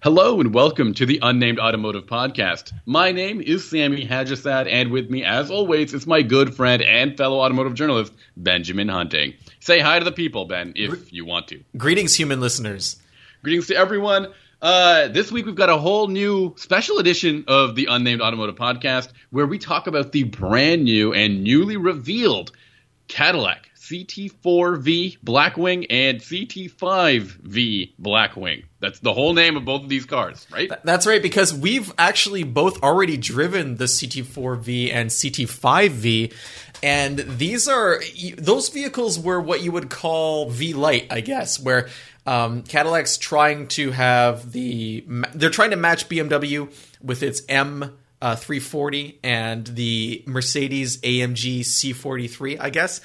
Hello 0.00 0.40
and 0.40 0.54
welcome 0.54 0.94
to 0.94 1.04
the 1.04 1.18
Unnamed 1.22 1.58
Automotive 1.58 2.06
Podcast. 2.06 2.72
My 2.86 3.10
name 3.10 3.40
is 3.40 3.68
Sammy 3.68 4.04
Haj-Assaad, 4.04 4.68
and 4.68 4.92
with 4.92 5.10
me, 5.10 5.24
as 5.24 5.50
always, 5.50 5.92
is 5.92 6.06
my 6.06 6.22
good 6.22 6.54
friend 6.54 6.82
and 6.82 7.16
fellow 7.16 7.40
automotive 7.40 7.74
journalist, 7.74 8.12
Benjamin 8.36 8.88
Hunting. 8.88 9.34
Say 9.58 9.80
hi 9.80 9.98
to 9.98 10.04
the 10.04 10.12
people, 10.12 10.44
Ben, 10.44 10.72
if 10.76 11.12
you 11.12 11.24
want 11.24 11.48
to. 11.48 11.64
Greetings, 11.76 12.14
human 12.14 12.40
listeners. 12.40 12.94
Greetings 13.42 13.66
to 13.66 13.74
everyone. 13.74 14.28
Uh, 14.62 15.08
this 15.08 15.32
week 15.32 15.46
we've 15.46 15.56
got 15.56 15.68
a 15.68 15.76
whole 15.76 16.06
new 16.06 16.54
special 16.56 16.98
edition 16.98 17.44
of 17.48 17.74
the 17.74 17.86
Unnamed 17.90 18.20
Automotive 18.20 18.54
Podcast 18.54 19.08
where 19.30 19.48
we 19.48 19.58
talk 19.58 19.88
about 19.88 20.12
the 20.12 20.22
brand 20.22 20.84
new 20.84 21.12
and 21.12 21.42
newly 21.42 21.76
revealed 21.76 22.52
Cadillac 23.08 23.67
CT4V 23.88 25.18
Blackwing 25.24 25.86
and 25.88 26.20
CT5V 26.20 27.92
Blackwing. 28.00 28.64
That's 28.80 29.00
the 29.00 29.14
whole 29.14 29.32
name 29.32 29.56
of 29.56 29.64
both 29.64 29.82
of 29.82 29.88
these 29.88 30.04
cars, 30.04 30.46
right? 30.52 30.70
That's 30.84 31.06
right, 31.06 31.22
because 31.22 31.54
we've 31.54 31.92
actually 31.96 32.44
both 32.44 32.82
already 32.82 33.16
driven 33.16 33.76
the 33.76 33.86
CT4V 33.86 34.92
and 34.92 35.08
CT5V, 35.10 36.34
and 36.82 37.18
these 37.18 37.66
are 37.66 38.00
those 38.36 38.68
vehicles 38.68 39.18
were 39.18 39.40
what 39.40 39.62
you 39.62 39.72
would 39.72 39.88
call 39.88 40.50
V 40.50 40.74
Light, 40.74 41.06
I 41.10 41.20
guess, 41.20 41.58
where 41.58 41.88
um, 42.26 42.62
Cadillac's 42.62 43.16
trying 43.16 43.68
to 43.68 43.90
have 43.92 44.52
the 44.52 45.04
they're 45.34 45.50
trying 45.50 45.70
to 45.70 45.76
match 45.76 46.08
BMW 46.08 46.70
with 47.02 47.22
its 47.22 47.42
M. 47.48 47.96
Uh, 48.20 48.34
340 48.34 49.20
and 49.22 49.64
the 49.64 50.24
Mercedes 50.26 50.96
AMG 51.02 51.60
C43, 51.60 52.56
I 52.58 52.68
guess 52.70 53.00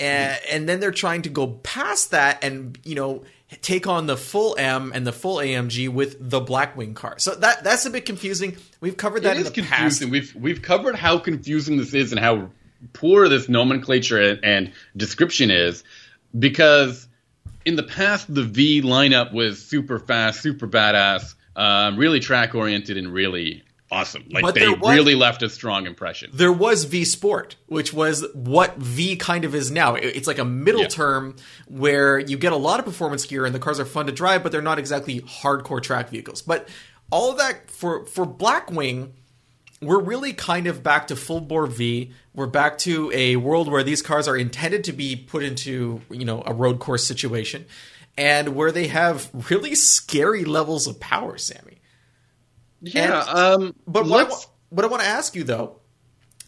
and, 0.00 0.38
and 0.50 0.68
then 0.68 0.80
they're 0.80 0.90
trying 0.90 1.22
to 1.22 1.28
go 1.28 1.46
past 1.46 2.10
that 2.10 2.42
and 2.42 2.78
you 2.84 2.94
know 2.94 3.24
take 3.62 3.86
on 3.86 4.06
the 4.06 4.16
full 4.16 4.56
M 4.58 4.92
and 4.94 5.06
the 5.06 5.12
full 5.12 5.36
AMG 5.36 5.88
with 5.88 6.16
the 6.18 6.40
Blackwing 6.40 6.94
car. 6.94 7.18
So 7.18 7.34
that 7.36 7.64
that's 7.64 7.86
a 7.86 7.90
bit 7.90 8.06
confusing. 8.06 8.56
We've 8.80 8.96
covered 8.96 9.22
that 9.22 9.36
it 9.36 9.40
in 9.40 9.46
is 9.46 9.48
the 9.48 9.54
confusing. 9.54 10.08
past. 10.08 10.10
We've 10.10 10.34
we've 10.34 10.62
covered 10.62 10.96
how 10.96 11.18
confusing 11.18 11.76
this 11.76 11.94
is 11.94 12.12
and 12.12 12.20
how 12.20 12.50
poor 12.92 13.28
this 13.28 13.48
nomenclature 13.48 14.20
and, 14.20 14.40
and 14.44 14.72
description 14.96 15.50
is 15.50 15.84
because 16.38 17.08
in 17.64 17.76
the 17.76 17.82
past 17.82 18.32
the 18.32 18.42
V 18.42 18.82
lineup 18.82 19.32
was 19.32 19.64
super 19.64 19.98
fast, 19.98 20.42
super 20.42 20.66
badass, 20.66 21.34
um, 21.56 21.96
really 21.96 22.20
track 22.20 22.54
oriented, 22.54 22.96
and 22.96 23.12
really 23.12 23.62
awesome. 23.90 24.24
Like 24.30 24.42
But 24.42 24.54
they 24.54 24.68
was- 24.68 24.94
really 24.94 25.14
left 25.14 25.42
a 25.42 25.48
strong 25.48 25.86
impression. 25.86 26.30
There 26.32 26.52
was 26.52 26.84
V 26.84 27.04
Sport, 27.04 27.56
which 27.66 27.92
was 27.92 28.24
what 28.34 28.76
V 28.76 29.16
kind 29.16 29.44
of 29.44 29.54
is 29.54 29.70
now. 29.70 29.94
It's 29.94 30.26
like 30.26 30.38
a 30.38 30.44
middle 30.44 30.82
Yeah. 30.82 30.88
term 30.88 31.36
where 31.66 32.18
you 32.18 32.36
get 32.36 32.52
a 32.52 32.56
lot 32.56 32.78
of 32.80 32.86
performance 32.86 33.24
gear 33.26 33.44
and 33.46 33.54
the 33.54 33.58
cars 33.58 33.78
are 33.78 33.84
fun 33.84 34.06
to 34.06 34.12
drive, 34.12 34.42
but 34.42 34.52
they're 34.52 34.62
not 34.62 34.78
exactly 34.78 35.20
hardcore 35.20 35.82
track 35.82 36.08
vehicles. 36.10 36.42
But 36.42 36.68
all 37.10 37.30
of 37.30 37.38
that 37.38 37.70
for 37.70 38.04
for 38.06 38.26
Blackwing, 38.26 39.10
we're 39.80 40.00
really 40.00 40.32
kind 40.32 40.66
of 40.66 40.82
back 40.82 41.06
to 41.08 41.16
full 41.16 41.40
bore 41.40 41.66
V. 41.66 42.10
We're 42.34 42.46
back 42.46 42.78
to 42.78 43.12
a 43.14 43.36
world 43.36 43.70
where 43.70 43.82
these 43.84 44.02
cars 44.02 44.26
are 44.26 44.36
intended 44.36 44.82
to 44.84 44.92
be 44.92 45.14
put 45.14 45.42
into 45.44 46.00
you 46.10 46.24
know 46.24 46.42
a 46.46 46.52
road 46.54 46.78
course 46.80 47.04
situation, 47.06 47.66
and 48.16 48.56
where 48.56 48.72
they 48.72 48.88
have 48.88 49.30
really 49.50 49.74
scary 49.74 50.44
levels 50.44 50.86
of 50.86 50.98
power, 50.98 51.36
Sammy. 51.38 51.73
Yeah, 52.84 53.24
And- 53.28 53.38
um, 53.64 53.74
But 53.86 54.06
what 54.06 54.26
I, 54.26 54.28
wa- 54.30 54.38
what 54.70 54.84
I 54.84 54.88
want 54.88 55.02
to 55.02 55.08
ask 55.08 55.34
you 55.34 55.44
though 55.44 55.76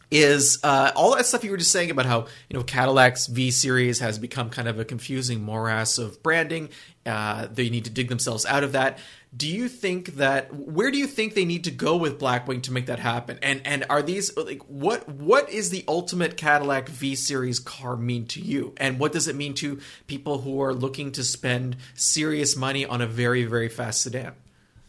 is 0.08 0.60
uh, 0.62 0.92
all 0.94 1.16
that 1.16 1.26
stuff 1.26 1.42
you 1.42 1.50
were 1.50 1.56
just 1.56 1.72
saying 1.72 1.90
about 1.90 2.06
how 2.06 2.26
you 2.48 2.56
know 2.56 2.62
Cadillac's 2.62 3.26
V 3.26 3.50
series 3.50 3.98
has 3.98 4.18
become 4.20 4.50
kind 4.50 4.68
of 4.68 4.78
a 4.78 4.84
confusing 4.84 5.42
morass 5.42 5.98
of 5.98 6.22
branding. 6.22 6.68
Uh, 7.04 7.48
they 7.52 7.68
need 7.70 7.84
to 7.86 7.90
dig 7.90 8.08
themselves 8.08 8.46
out 8.46 8.62
of 8.62 8.72
that. 8.72 8.98
Do 9.36 9.48
you 9.48 9.68
think 9.68 10.14
that 10.16 10.54
where 10.54 10.90
do 10.92 10.96
you 10.98 11.06
think 11.08 11.34
they 11.34 11.44
need 11.44 11.64
to 11.64 11.70
go 11.72 11.96
with 11.96 12.18
Blackwing 12.20 12.62
to 12.62 12.72
make 12.72 12.86
that 12.86 13.00
happen? 13.00 13.38
And 13.42 13.60
and 13.64 13.84
are 13.90 14.00
these 14.00 14.34
like 14.36 14.62
what 14.68 15.08
what 15.08 15.50
is 15.50 15.70
the 15.70 15.84
ultimate 15.88 16.36
Cadillac 16.36 16.88
V 16.88 17.16
series 17.16 17.58
car 17.58 17.96
mean 17.96 18.26
to 18.28 18.40
you? 18.40 18.74
And 18.76 19.00
what 19.00 19.10
does 19.12 19.26
it 19.26 19.34
mean 19.34 19.54
to 19.54 19.80
people 20.06 20.38
who 20.38 20.62
are 20.62 20.72
looking 20.72 21.10
to 21.12 21.24
spend 21.24 21.76
serious 21.94 22.56
money 22.56 22.86
on 22.86 23.00
a 23.00 23.06
very 23.08 23.44
very 23.44 23.68
fast 23.68 24.02
sedan? 24.02 24.34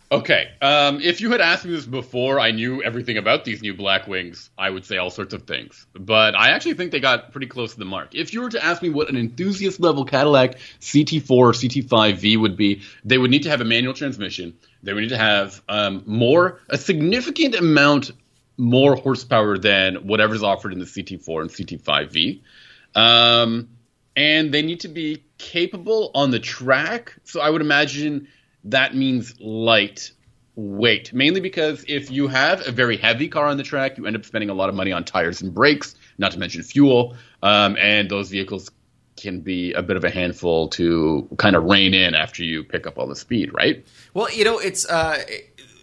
Okay. 0.09 0.47
Um, 0.62 1.01
if 1.01 1.19
you 1.19 1.31
had 1.31 1.41
asked 1.41 1.66
me 1.66 1.72
this 1.72 1.85
before 1.85 2.40
I 2.40 2.51
knew 2.51 2.81
everything 2.81 3.18
about 3.18 3.44
these 3.44 3.62
new 3.62 3.73
Blackwings, 3.73 4.50
I 4.57 4.69
would 4.69 4.85
say 4.85 4.97
all 4.97 5.09
sorts 5.09 5.34
of 5.34 5.44
things. 5.44 5.85
But 5.94 6.34
I 6.34 6.51
actually 6.51 6.75
think 6.75 6.91
they 6.91 7.01
got 7.01 7.31
pretty 7.34 7.47
close 7.47 7.73
to 7.73 7.79
the 7.79 7.85
mark. 7.85 8.16
If 8.16 8.34
you 8.34 8.41
were 8.41 8.50
to 8.50 8.63
ask 8.63 8.81
me 8.81 8.90
what 8.90 9.09
an 9.09 9.18
enthusiast 9.18 9.81
level 9.81 10.06
Cadillac 10.06 10.59
CT4 10.79 11.29
or 11.31 11.51
CT5V 11.51 12.40
would 12.40 12.56
be, 12.56 12.84
they 13.03 13.18
would 13.18 13.31
need 13.31 13.44
to 13.44 13.50
have 13.50 13.59
a 13.59 13.66
manual 13.66 13.94
transmission. 13.94 14.57
They 14.81 14.94
would 14.94 15.01
need 15.01 15.09
to 15.09 15.18
have 15.18 15.62
um, 15.68 16.03
more, 16.06 16.62
a 16.69 16.78
significant 16.78 17.56
amount 17.56 18.12
more 18.57 18.95
horsepower 18.95 19.57
than 19.57 20.07
whatever's 20.07 20.41
offered 20.41 20.72
in 20.72 20.79
the 20.79 20.85
CT4 20.85 21.41
and 21.41 21.50
CT5V. 21.50 22.41
Um, 22.95 23.69
and 24.16 24.53
they 24.53 24.62
need 24.62 24.79
to 24.79 24.88
be 24.88 25.24
capable 25.38 26.12
on 26.16 26.31
the 26.31 26.39
track. 26.39 27.16
So 27.25 27.41
I 27.41 27.50
would 27.50 27.62
imagine 27.62 28.29
that 28.72 28.96
means 28.96 29.40
light 29.40 30.12
weight, 30.56 31.14
mainly 31.14 31.40
because 31.40 31.86
if 31.88 32.10
you 32.10 32.28
have 32.28 32.68
a 32.68 32.72
very 32.72 32.98
heavy 32.98 33.28
car 33.28 33.46
on 33.46 33.58
the 33.58 33.64
track, 33.64 33.98
you 33.98 34.08
end 34.08 34.16
up 34.16 34.26
spending 34.26 34.50
a 34.50 34.54
lot 34.54 34.70
of 34.70 34.76
money 34.76 34.92
on 34.92 35.04
tires 35.04 35.42
and 35.42 35.54
brakes, 35.54 35.96
not 36.18 36.32
to 36.32 36.40
mention 36.40 36.64
fuel. 36.64 37.16
Um, 37.44 37.78
and 37.78 38.10
those 38.10 38.30
vehicles 38.30 38.72
can 39.18 39.42
be 39.42 39.74
a 39.74 39.82
bit 39.82 39.98
of 39.98 40.04
a 40.04 40.10
handful 40.10 40.70
to 40.70 41.28
kind 41.38 41.56
of 41.56 41.64
rein 41.64 41.94
in 41.94 42.16
after 42.16 42.44
you 42.44 42.64
pick 42.64 42.88
up 42.88 42.98
all 42.98 43.08
the 43.08 43.16
speed, 43.16 43.54
right? 43.54 43.86
Well, 44.14 44.32
you 44.32 44.44
know, 44.44 44.60
it's 44.60 44.88
uh, 44.90 45.24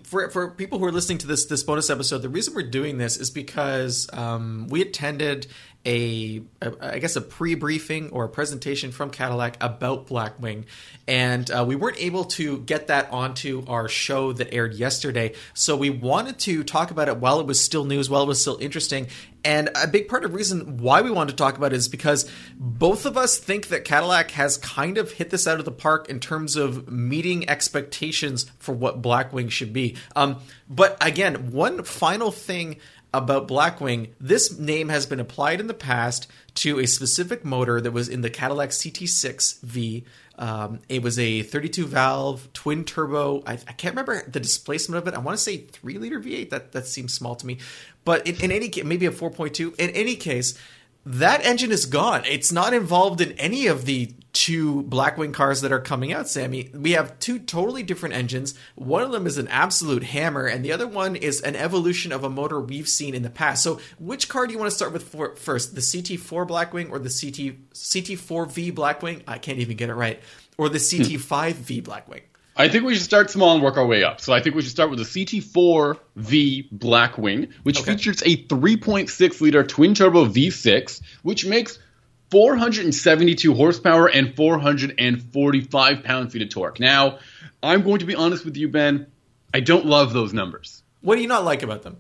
for 0.03 0.31
for 0.31 0.51
people 0.51 0.79
who 0.79 0.85
are 0.87 0.93
listening 0.93 1.19
to 1.19 1.27
this 1.27 1.47
this 1.47 1.63
bonus 1.63 1.91
episode. 1.91 2.19
The 2.19 2.29
reason 2.29 2.55
we're 2.55 2.63
doing 2.63 2.99
this 2.99 3.17
is 3.17 3.31
because 3.31 4.09
um, 4.13 4.69
we 4.69 4.83
attended 4.83 5.47
a, 5.87 6.43
a 6.61 6.95
I 6.95 6.99
guess 6.99 7.17
a 7.17 7.21
pre 7.21 7.55
briefing 7.55 8.11
or 8.11 8.25
a 8.25 8.29
presentation 8.29 8.93
from 8.93 9.11
Cadillac 9.11 9.57
about 9.61 10.07
Blackwing, 10.07 10.65
and 11.07 11.51
uh, 11.51 11.65
we 11.67 11.77
weren't 11.77 11.99
able 12.01 12.25
to 12.25 12.59
get 12.61 12.89
that 12.89 13.13
onto 13.13 13.65
our 13.67 13.89
show 13.89 14.33
that 14.33 14.53
aired 14.53 14.75
yesterday. 14.75 15.35
So 15.53 15.77
we 15.77 15.91
wanted 15.91 16.39
to 16.41 16.65
talk 16.65 16.91
about 16.91 17.09
it 17.09 17.19
while 17.19 17.41
it 17.41 17.47
was 17.47 17.61
still 17.61 17.85
news, 17.85 18.09
while 18.09 18.23
it 18.23 18.29
was 18.29 18.41
still 18.41 18.59
interesting. 18.59 19.09
And 19.45 19.69
a 19.75 19.87
big 19.87 20.09
part 20.09 20.25
of 20.25 20.31
the 20.31 20.37
reason 20.37 20.79
why 20.79 21.03
we 21.03 21.11
wanted 21.11 21.33
to 21.33 21.37
talk 21.37 21.59
about 21.59 21.75
it 21.75 21.77
is 21.77 21.89
because 21.89 22.31
both 22.57 23.05
of 23.05 23.19
us 23.19 23.37
think 23.37 23.69
that 23.69 23.85
Cadillac 23.85 24.31
has 24.33 24.57
kind 24.57 24.97
of 24.97 25.13
hit 25.13 25.29
this 25.29 25.47
out 25.47 25.59
of 25.59 25.67
the 25.67 25.71
park 25.71 26.09
in 26.09 26.19
terms 26.19 26.57
of 26.57 26.91
meeting 26.91 27.49
expectations 27.51 28.51
for 28.59 28.73
what 28.73 29.03
Blackwing 29.03 29.51
should 29.51 29.75
be. 29.75 29.97
Um, 30.17 30.37
but 30.69 30.97
again, 31.07 31.53
one 31.53 31.85
final 31.85 32.31
thing 32.31 32.77
about 33.15 33.49
Blackwing, 33.49 34.11
this 34.21 34.59
name 34.59 34.89
has 34.89 35.07
been 35.07 35.21
applied 35.21 35.61
in 35.61 35.69
the 35.69 35.75
past 35.75 36.27
to 36.57 36.81
a 36.81 36.87
specific 36.87 37.45
motor 37.45 37.81
that 37.81 37.93
was 37.93 38.09
in 38.09 38.21
the 38.21 38.31
Cadillac 38.31 38.71
CT6V. 38.71 40.05
Um, 40.37 40.81
it 40.89 41.03
was 41.03 41.19
a 41.19 41.43
32 41.43 41.87
valve 41.87 42.53
twin 42.53 42.85
turbo. 42.85 43.43
I, 43.47 43.53
I 43.53 43.73
can't 43.73 43.95
remember 43.95 44.29
the 44.29 44.41
displacement 44.41 44.99
of 44.99 45.07
it. 45.07 45.15
I 45.15 45.21
want 45.21 45.39
to 45.39 45.43
say 45.43 45.59
three 45.59 45.97
liter 45.99 46.21
V8. 46.21 46.51
That 46.51 46.73
that 46.73 46.87
seems 46.87 47.15
small 47.15 47.37
to 47.37 47.47
me, 47.47 47.59
but 48.05 48.27
in, 48.27 48.35
in 48.43 48.51
any 48.51 48.69
case, 48.69 48.85
maybe 48.85 49.07
a 49.07 49.13
4.2. 49.13 49.79
In 49.79 49.91
any 49.91 50.17
case, 50.17 50.59
that 51.07 51.45
engine 51.45 51.71
is 51.71 51.87
gone. 51.87 52.23
It's 52.25 52.51
not 52.51 52.75
involved 52.75 53.21
in 53.21 53.33
any 53.33 53.69
of 53.69 53.85
the 53.85 54.13
two 54.35 54.83
Blackwing 54.83 55.33
cars 55.33 55.63
that 55.63 55.73
are 55.73 55.81
coming 55.81 56.13
out, 56.13 56.29
Sammy. 56.29 56.69
We 56.75 56.93
have 56.93 57.19
two 57.21 57.39
totally 57.39 57.83
different 57.83 58.15
engines. 58.15 58.55
One 58.75 59.03
of 59.03 59.13
them 59.13 59.27
is 59.27 59.39
an 59.39 59.49
absolute 59.49 60.03
hammer, 60.03 60.45
and 60.45 60.63
the 60.63 60.73
other 60.73 60.87
one 60.87 61.17
is 61.17 61.41
an 61.41 61.57
evolution 61.57 62.13
of 62.13 62.25
a 62.25 62.29
motor 62.29 62.61
we've 62.61 62.89
seen 62.89 63.15
in 63.15 63.23
the 63.23 63.31
past. 63.31 63.63
So, 63.63 63.81
which 63.99 64.29
car 64.29 64.47
do 64.47 64.53
you 64.53 64.59
want 64.59 64.71
to 64.71 64.77
start 64.77 64.93
with 64.93 65.05
for, 65.05 65.35
first? 65.37 65.75
The 65.75 65.81
CT4 65.81 66.47
Blackwing 66.47 66.91
or 66.91 66.99
the 66.99 67.09
CT 67.09 67.73
CT4V 67.73 68.73
Blackwing? 68.73 69.23
I 69.27 69.39
can't 69.39 69.61
even 69.61 69.77
get 69.77 69.89
it 69.89 69.95
right. 69.95 70.21
Or 70.59 70.69
the 70.69 70.79
CT5V 70.79 71.85
hmm. 71.85 71.91
Blackwing? 71.91 72.23
I 72.57 72.69
think 72.69 72.85
we 72.85 72.95
should 72.95 73.03
start 73.05 73.31
small 73.31 73.55
and 73.55 73.63
work 73.63 73.77
our 73.77 73.87
way 73.87 74.05
up. 74.05 74.21
So 74.21 74.33
I 74.33 74.41
think 74.41 74.55
we 74.55 74.63
should 74.63 74.71
start 74.71 74.91
with 74.91 75.01
the 75.01 75.05
CT4V 75.05 76.71
Blackwing, 76.73 77.51
which 77.65 77.81
Okay. 77.81 77.93
features 77.93 78.23
a 78.23 78.37
3.6 78.37 79.41
liter 79.41 79.65
twin 79.65 79.95
turbo 79.95 80.27
V6, 80.27 81.01
which 81.23 81.47
makes 81.47 81.79
472 82.31 83.55
horsepower 83.55 84.09
and 84.09 84.35
445 84.35 86.03
pound 86.03 86.33
feet 86.33 86.43
of 86.43 86.49
torque. 86.49 86.81
Now, 86.81 87.19
I'm 87.63 87.83
going 87.83 88.01
to 88.01 88.07
be 88.07 88.15
honest 88.15 88.45
with 88.45 88.57
you, 88.57 88.69
Ben. 88.69 89.07
I 89.53 89.61
don't 89.61 89.87
love 89.87 90.13
those 90.13 90.33
numbers. 90.33 90.83
What 91.01 91.17
do 91.17 91.23
you 91.23 91.29
not 91.29 91.45
like 91.45 91.63
about 91.63 91.83
them? 91.83 91.99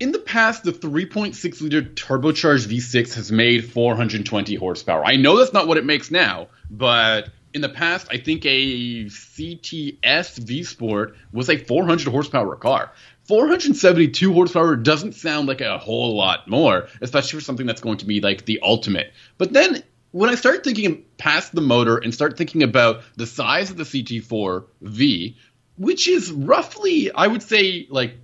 In 0.00 0.10
the 0.10 0.18
past, 0.18 0.64
the 0.64 0.72
3.6 0.72 1.60
liter 1.60 1.82
turbocharged 1.82 2.66
V6 2.66 3.14
has 3.14 3.30
made 3.30 3.70
420 3.70 4.56
horsepower. 4.56 5.04
I 5.04 5.14
know 5.16 5.36
that's 5.36 5.52
not 5.52 5.68
what 5.68 5.78
it 5.78 5.84
makes 5.84 6.10
now, 6.10 6.48
but 6.68 7.28
in 7.54 7.60
the 7.60 7.68
past, 7.68 8.08
I 8.10 8.16
think 8.16 8.44
a 8.44 9.04
CTS 9.04 10.38
V 10.38 10.64
Sport 10.64 11.16
was 11.32 11.48
a 11.50 11.58
400 11.58 12.08
horsepower 12.08 12.56
car. 12.56 12.92
472 13.28 14.32
horsepower 14.32 14.76
doesn't 14.76 15.14
sound 15.14 15.48
like 15.48 15.60
a 15.60 15.78
whole 15.78 16.16
lot 16.16 16.48
more, 16.48 16.88
especially 17.00 17.38
for 17.38 17.44
something 17.44 17.66
that's 17.66 17.80
going 17.80 17.98
to 17.98 18.06
be 18.06 18.20
like 18.20 18.44
the 18.44 18.60
ultimate. 18.62 19.12
But 19.38 19.52
then 19.52 19.82
when 20.10 20.30
I 20.30 20.34
start 20.34 20.64
thinking 20.64 21.04
past 21.18 21.54
the 21.54 21.60
motor 21.60 21.98
and 21.98 22.12
start 22.12 22.36
thinking 22.36 22.62
about 22.62 23.02
the 23.16 23.26
size 23.26 23.70
of 23.70 23.76
the 23.76 23.84
CT4 23.84 24.64
V, 24.82 25.36
which 25.76 26.08
is 26.08 26.30
roughly, 26.30 27.12
I 27.12 27.26
would 27.26 27.42
say, 27.42 27.86
like 27.88 28.16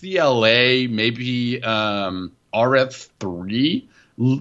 CLA, 0.00 0.88
maybe 0.88 1.62
um, 1.62 2.32
RS3 2.54 3.86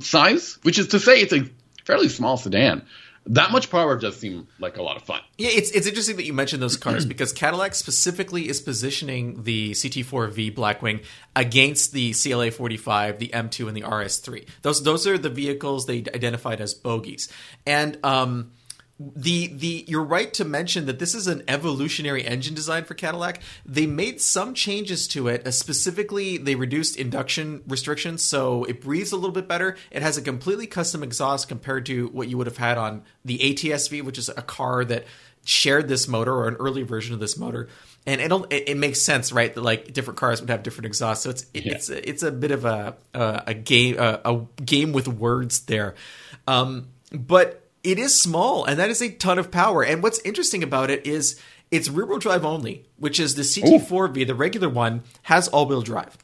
size, 0.02 0.58
which 0.64 0.80
is 0.80 0.90
to 0.90 1.00
say 1.00 1.20
it's 1.20 1.34
a 1.34 1.50
fairly 1.84 2.10
small 2.10 2.38
sedan. 2.38 2.86
That 3.28 3.52
much 3.52 3.72
power 3.72 3.98
does 3.98 4.18
seem 4.18 4.48
like 4.60 4.78
a 4.78 4.84
lot 4.84 4.98
of 4.98 5.02
fun. 5.04 5.20
Yeah, 5.38 5.50
it's 5.52 5.72
it's 5.72 5.88
interesting 5.88 6.16
that 6.18 6.26
you 6.26 6.34
mentioned 6.34 6.62
those 6.62 6.78
cars 6.78 7.06
because 7.08 7.34
Cadillac 7.34 7.74
specifically 7.74 8.48
is 8.48 8.62
positioning 8.62 9.44
the 9.44 9.72
CT4V 9.72 10.56
Blackwing 10.56 11.04
against 11.36 11.92
the 11.92 12.14
CLA 12.14 12.52
45, 12.52 13.18
the 13.18 13.30
M2, 13.30 13.68
and 13.68 13.76
the 13.76 13.82
RS3. 13.82 14.48
Those 14.62 14.84
those 14.84 15.08
are 15.08 15.18
the 15.18 15.30
vehicles 15.30 15.88
they 15.88 16.00
identified 16.14 16.62
as 16.62 16.76
bogies, 16.76 17.28
and 17.66 17.98
um, 18.06 18.52
the 18.98 19.48
the 19.48 19.84
you're 19.88 20.04
right 20.04 20.34
to 20.36 20.46
mention 20.46 20.86
that 20.86 21.00
this 21.00 21.14
is 21.14 21.28
an 21.28 21.44
evolutionary 21.50 22.26
engine 22.26 22.54
design 22.56 22.86
for 22.86 22.94
Cadillac. 22.94 23.42
They 23.66 23.86
made 23.88 24.22
some 24.22 24.54
changes 24.54 25.08
to 25.10 25.28
it. 25.28 25.46
Uh, 25.46 25.52
specifically, 25.52 26.38
they 26.38 26.56
reduced 26.56 26.96
induction 26.96 27.62
restrictions, 27.68 28.24
so 28.24 28.64
it 28.64 28.80
breathes 28.82 29.12
a 29.12 29.18
little 29.18 29.34
bit 29.34 29.50
better. 29.50 29.76
It 29.92 30.02
has 30.02 30.18
a 30.18 30.22
completely 30.22 30.66
custom 30.66 31.04
exhaust 31.04 31.50
compared 31.50 31.86
to 31.88 32.08
what 32.08 32.30
you 32.30 32.38
would 32.38 32.48
have 32.48 32.56
had 32.58 32.78
on 32.78 33.04
the 33.26 33.72
ATS-V, 33.74 34.02
which 34.02 34.18
is 34.18 34.30
a 34.30 34.34
car 34.42 34.86
that 34.86 35.04
shared 35.44 35.88
this 35.90 36.08
motor 36.08 36.34
or 36.34 36.48
an 36.48 36.56
early 36.56 36.84
version 36.84 37.14
of 37.14 37.20
this 37.20 37.38
motor. 37.38 37.68
And 38.08 38.22
it, 38.22 38.32
it, 38.50 38.70
it 38.70 38.78
makes 38.78 39.02
sense, 39.02 39.32
right? 39.34 39.54
That 39.54 39.62
like 39.62 39.92
different 39.92 40.18
cars 40.20 40.40
would 40.40 40.50
have 40.50 40.64
different 40.64 40.86
exhausts, 40.86 41.24
so 41.26 41.32
it's 41.32 41.46
it, 41.54 41.66
Yeah. 41.66 41.74
it's 41.74 41.90
a, 41.90 42.10
it's 42.10 42.24
a 42.24 42.32
bit 42.32 42.52
of 42.52 42.64
a 42.64 42.96
a, 43.14 43.44
a 43.48 43.54
game 43.54 43.98
a, 44.00 44.22
a 44.24 44.46
game 44.64 44.94
with 44.94 45.10
words 45.10 45.62
there. 45.62 45.96
Um, 46.48 46.88
but 47.12 47.65
it 47.86 48.00
is 48.00 48.20
small, 48.20 48.66
and 48.66 48.80
that 48.80 48.90
is 48.90 49.02
a 49.02 49.12
ton 49.12 49.38
of 49.38 49.52
power. 49.52 49.84
And 49.84 50.02
what's 50.02 50.20
interesting 50.20 50.64
about 50.64 50.90
it 50.90 51.06
is 51.06 51.40
it's 51.72 51.90
rear 51.90 52.06
wheel 52.06 52.20
drive 52.20 52.44
only, 52.44 52.86
which 52.98 53.20
is 53.20 53.36
the 53.36 53.44
CT4V, 53.44 54.26
the 54.26 54.36
regular 54.36 54.70
one, 54.70 55.04
has 55.24 55.48
all 55.48 55.68
wheel 55.68 55.82
drive 55.82 56.18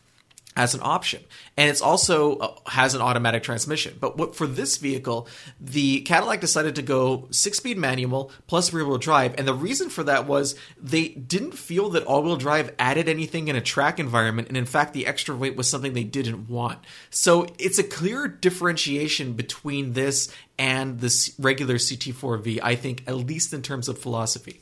as 0.56 0.74
an 0.74 0.82
option, 0.84 1.24
and 1.56 1.70
it's 1.70 1.82
also 1.82 2.36
uh, 2.38 2.56
has 2.68 2.94
an 2.94 3.02
automatic 3.02 3.42
transmission. 3.42 3.96
But 4.00 4.18
what 4.18 4.36
for 4.36 4.46
this 4.46 4.78
vehicle, 4.78 5.28
the 5.62 6.02
Cadillac 6.02 6.42
decided 6.42 6.76
to 6.76 6.82
go 6.82 7.28
six 7.32 7.58
speed 7.58 7.78
manual 7.78 8.32
plus 8.48 8.74
rear 8.74 8.86
wheel 8.86 8.98
drive, 8.98 9.36
and 9.38 9.48
the 9.48 9.54
reason 9.54 9.90
for 9.90 10.04
that 10.04 10.28
was 10.28 10.56
they 10.78 11.10
didn't 11.10 11.54
feel 11.54 11.90
that 11.92 12.04
all 12.04 12.24
wheel 12.24 12.36
drive 12.36 12.74
added 12.78 13.08
anything 13.08 13.48
in 13.48 13.56
a 13.56 13.62
track 13.62 14.00
environment, 14.00 14.50
and 14.50 14.58
in 14.58 14.66
fact, 14.66 14.94
the 14.94 15.08
extra 15.08 15.36
weight 15.36 15.56
was 15.56 15.70
something 15.70 15.94
they 15.94 16.04
didn't 16.04 16.50
want. 16.50 16.80
So 17.10 17.48
it's 17.58 17.80
a 17.80 17.84
clear 17.84 18.28
differentiation 18.28 19.34
between 19.34 19.94
this 19.94 20.34
and 20.60 21.00
the 21.00 21.34
regular 21.40 21.76
CT4V. 21.76 22.60
I 22.62 22.76
think, 22.76 23.04
at 23.08 23.16
least 23.16 23.54
in 23.54 23.62
terms 23.62 23.88
of 23.88 23.98
philosophy. 23.98 24.62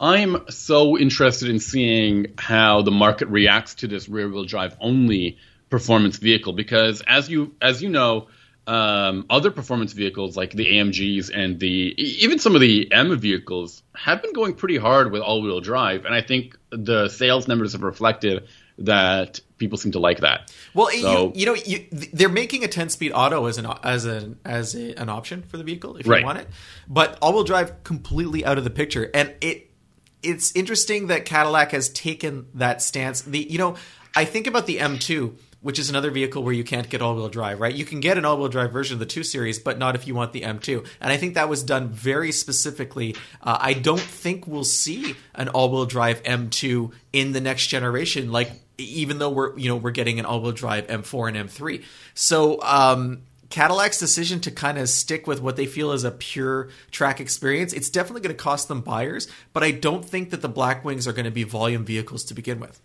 I'm 0.00 0.44
so 0.50 0.98
interested 0.98 1.48
in 1.48 1.60
seeing 1.60 2.34
how 2.36 2.82
the 2.82 2.90
market 2.90 3.28
reacts 3.28 3.76
to 3.76 3.86
this 3.88 4.08
rear-wheel 4.08 4.44
drive 4.44 4.76
only 4.80 5.38
performance 5.70 6.16
vehicle 6.16 6.52
because, 6.52 7.00
as 7.06 7.28
you 7.30 7.54
as 7.62 7.82
you 7.82 7.88
know, 7.88 8.28
um, 8.66 9.26
other 9.30 9.50
performance 9.50 9.92
vehicles 9.92 10.36
like 10.36 10.52
the 10.52 10.66
AMGs 10.66 11.30
and 11.34 11.60
the 11.60 11.94
even 11.96 12.38
some 12.38 12.54
of 12.54 12.60
the 12.60 12.90
M 12.92 13.16
vehicles 13.18 13.82
have 13.94 14.20
been 14.22 14.32
going 14.32 14.54
pretty 14.54 14.78
hard 14.78 15.12
with 15.12 15.22
all-wheel 15.22 15.60
drive, 15.60 16.04
and 16.04 16.14
I 16.14 16.22
think 16.22 16.56
the 16.70 17.08
sales 17.08 17.46
numbers 17.46 17.72
have 17.72 17.82
reflected 17.82 18.48
that 18.78 19.38
people 19.58 19.78
seem 19.78 19.92
to 19.92 20.00
like 20.00 20.18
that. 20.20 20.52
Well, 20.74 20.88
So- 20.90 21.26
you, 21.26 21.40
you 21.40 21.46
know, 21.46 21.54
you, 21.54 21.86
they're 22.12 22.28
making 22.28 22.64
a 22.64 22.68
10-speed 22.68 23.12
auto 23.12 23.46
as 23.46 23.58
an 23.58 23.66
as 23.84 24.04
an 24.06 24.38
as 24.44 24.74
a, 24.74 24.94
an 25.00 25.08
option 25.08 25.42
for 25.42 25.56
the 25.56 25.62
vehicle 25.64 25.96
if 25.96 26.06
you 26.06 26.12
Right. 26.12 26.24
want 26.24 26.38
it, 26.38 26.48
but 26.88 27.16
all-wheel 27.22 27.44
drive 27.44 27.84
completely 27.84 28.44
out 28.44 28.58
of 28.58 28.64
the 28.64 28.70
picture. 28.70 29.08
And 29.14 29.32
it 29.40 29.70
it's 30.24 30.54
interesting 30.56 31.08
that 31.08 31.24
Cadillac 31.24 31.72
has 31.72 31.88
taken 31.88 32.46
that 32.54 32.82
stance. 32.82 33.22
The 33.22 33.38
you 33.38 33.58
know, 33.58 33.76
I 34.16 34.24
think 34.24 34.46
about 34.46 34.66
the 34.66 34.78
M2, 34.78 35.34
which 35.60 35.78
is 35.78 35.90
another 35.90 36.10
vehicle 36.10 36.42
where 36.42 36.52
you 36.52 36.62
can't 36.62 36.88
get 36.88 37.02
all-wheel 37.02 37.28
drive, 37.28 37.58
right? 37.60 37.74
You 37.74 37.84
can 37.84 38.00
get 38.00 38.18
an 38.18 38.24
all-wheel 38.24 38.48
drive 38.48 38.70
version 38.70 38.94
of 38.94 38.98
the 39.00 39.06
2 39.06 39.22
Series, 39.22 39.58
but 39.58 39.78
not 39.78 39.94
if 39.94 40.06
you 40.06 40.14
want 40.14 40.32
the 40.32 40.42
M2. 40.42 40.86
And 41.00 41.12
I 41.12 41.16
think 41.16 41.34
that 41.34 41.48
was 41.48 41.62
done 41.62 41.88
very 41.88 42.32
specifically. 42.32 43.16
Uh, 43.42 43.56
I 43.60 43.72
don't 43.72 44.00
think 44.00 44.46
we'll 44.46 44.64
see 44.64 45.16
an 45.34 45.48
all-wheel 45.48 45.86
drive 45.86 46.22
M2 46.22 46.92
in 47.12 47.32
the 47.32 47.40
next 47.40 47.68
generation, 47.68 48.30
like 48.30 48.52
even 48.76 49.18
though 49.18 49.30
we're 49.30 49.56
you 49.58 49.68
know 49.68 49.76
we're 49.76 49.90
getting 49.90 50.18
an 50.18 50.26
all-wheel 50.26 50.52
drive 50.52 50.86
M4 50.88 51.28
and 51.34 51.48
M3. 51.48 51.82
So 52.14 52.60
um, 52.62 53.22
Cadillac's 53.54 54.00
decision 54.00 54.40
to 54.40 54.50
kind 54.50 54.78
of 54.78 54.88
stick 54.88 55.28
with 55.28 55.40
what 55.40 55.54
they 55.54 55.66
feel 55.66 55.92
is 55.92 56.02
a 56.02 56.10
pure 56.10 56.70
track 56.90 57.20
experience, 57.20 57.72
it's 57.72 57.88
definitely 57.88 58.22
going 58.22 58.34
to 58.34 58.42
cost 58.42 58.66
them 58.66 58.80
buyers, 58.80 59.28
but 59.52 59.62
I 59.62 59.70
don't 59.70 60.04
think 60.04 60.30
that 60.30 60.42
the 60.42 60.48
Blackwings 60.48 61.06
are 61.06 61.12
going 61.12 61.24
to 61.24 61.30
be 61.30 61.44
volume 61.44 61.84
vehicles 61.84 62.24
to 62.24 62.34
begin 62.34 62.58
with. 62.58 62.80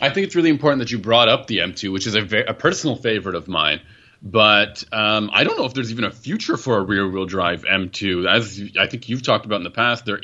I 0.00 0.10
think 0.10 0.28
it's 0.28 0.36
really 0.36 0.50
important 0.50 0.78
that 0.78 0.92
you 0.92 0.98
brought 0.98 1.28
up 1.28 1.48
the 1.48 1.58
M2, 1.58 1.92
which 1.92 2.06
is 2.06 2.14
a, 2.14 2.22
ve- 2.22 2.44
a 2.46 2.54
personal 2.54 2.94
favorite 2.94 3.34
of 3.34 3.48
mine. 3.48 3.80
But 4.22 4.84
um, 4.92 5.28
I 5.32 5.42
don't 5.42 5.58
know 5.58 5.64
if 5.64 5.74
there's 5.74 5.90
even 5.90 6.04
a 6.04 6.12
future 6.12 6.56
for 6.56 6.78
a 6.78 6.82
rear-wheel 6.82 7.26
drive 7.26 7.64
M2. 7.64 8.32
As 8.32 8.62
I 8.78 8.86
think 8.86 9.08
you've 9.08 9.24
talked 9.24 9.44
about 9.44 9.56
in 9.56 9.64
the 9.64 9.70
past, 9.70 10.04
there, 10.06 10.20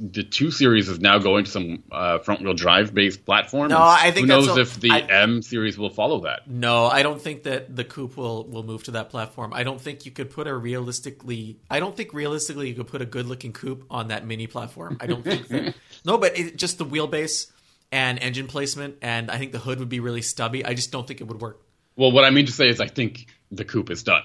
the 0.00 0.22
two 0.22 0.50
series 0.52 0.88
is 0.88 1.00
now 1.00 1.18
going 1.18 1.44
to 1.44 1.50
some 1.50 1.82
uh, 1.90 2.18
front-wheel 2.18 2.54
drive-based 2.54 3.24
platform. 3.24 3.68
No, 3.70 3.78
I 3.80 4.12
think 4.12 4.28
who 4.28 4.34
knows 4.34 4.56
a- 4.56 4.60
if 4.60 4.78
the 4.80 4.90
I- 4.92 5.00
M 5.00 5.42
series 5.42 5.76
will 5.76 5.90
follow 5.90 6.20
that. 6.20 6.48
No, 6.48 6.86
I 6.86 7.02
don't 7.02 7.20
think 7.20 7.42
that 7.42 7.74
the 7.74 7.82
coupe 7.84 8.16
will 8.16 8.44
will 8.46 8.62
move 8.62 8.84
to 8.84 8.92
that 8.92 9.10
platform. 9.10 9.52
I 9.52 9.64
don't 9.64 9.80
think 9.80 10.06
you 10.06 10.12
could 10.12 10.30
put 10.30 10.46
a 10.46 10.54
realistically. 10.54 11.58
I 11.70 11.80
don't 11.80 11.96
think 11.96 12.12
realistically 12.12 12.68
you 12.68 12.74
could 12.74 12.86
put 12.86 13.02
a 13.02 13.06
good 13.06 13.26
looking 13.26 13.52
coupe 13.52 13.84
on 13.90 14.08
that 14.08 14.26
mini 14.26 14.46
platform. 14.46 14.96
I 15.00 15.06
don't 15.06 15.22
think 15.24 15.48
that. 15.48 15.74
No, 16.04 16.16
but 16.16 16.38
it, 16.38 16.56
just 16.56 16.78
the 16.78 16.86
wheelbase 16.86 17.50
and 17.90 18.18
engine 18.20 18.46
placement, 18.46 18.96
and 19.02 19.30
I 19.30 19.38
think 19.38 19.50
the 19.52 19.58
hood 19.58 19.80
would 19.80 19.88
be 19.88 19.98
really 20.00 20.22
stubby. 20.22 20.64
I 20.64 20.74
just 20.74 20.92
don't 20.92 21.06
think 21.08 21.20
it 21.20 21.24
would 21.24 21.40
work. 21.40 21.60
Well, 21.96 22.12
what 22.12 22.24
I 22.24 22.30
mean 22.30 22.46
to 22.46 22.52
say 22.52 22.68
is, 22.68 22.80
I 22.80 22.86
think 22.86 23.26
the 23.50 23.64
coupe 23.64 23.90
is 23.90 24.04
done. 24.04 24.22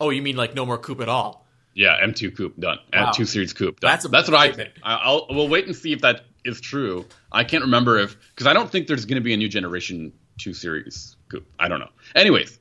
Oh, 0.00 0.08
you 0.10 0.22
mean 0.22 0.36
like 0.36 0.54
no 0.54 0.64
more 0.64 0.78
coupe 0.78 1.02
at 1.02 1.08
all? 1.10 1.46
Yeah, 1.80 1.96
M2 2.04 2.36
coupe 2.36 2.60
done. 2.60 2.78
Wow. 2.92 3.10
M2 3.10 3.26
series 3.26 3.54
coupe 3.54 3.80
done. 3.80 3.90
That's 3.90 4.04
a 4.04 4.08
That's 4.08 4.28
what 4.28 4.38
I 4.38 4.52
think. 4.52 4.72
I'll 4.82 5.26
we'll 5.30 5.48
wait 5.48 5.64
and 5.64 5.74
see 5.74 5.94
if 5.94 6.02
that 6.02 6.26
is 6.44 6.60
true. 6.60 7.06
I 7.32 7.42
can't 7.42 7.64
remember 7.64 7.98
if 7.98 8.18
because 8.34 8.46
I 8.46 8.52
don't 8.52 8.70
think 8.70 8.86
there's 8.86 9.06
going 9.06 9.14
to 9.14 9.22
be 9.22 9.32
a 9.32 9.36
new 9.38 9.48
generation 9.48 10.12
two 10.38 10.52
series 10.52 11.16
coupe. 11.30 11.46
I 11.58 11.68
don't 11.68 11.80
know. 11.80 11.88
Anyways, 12.14 12.58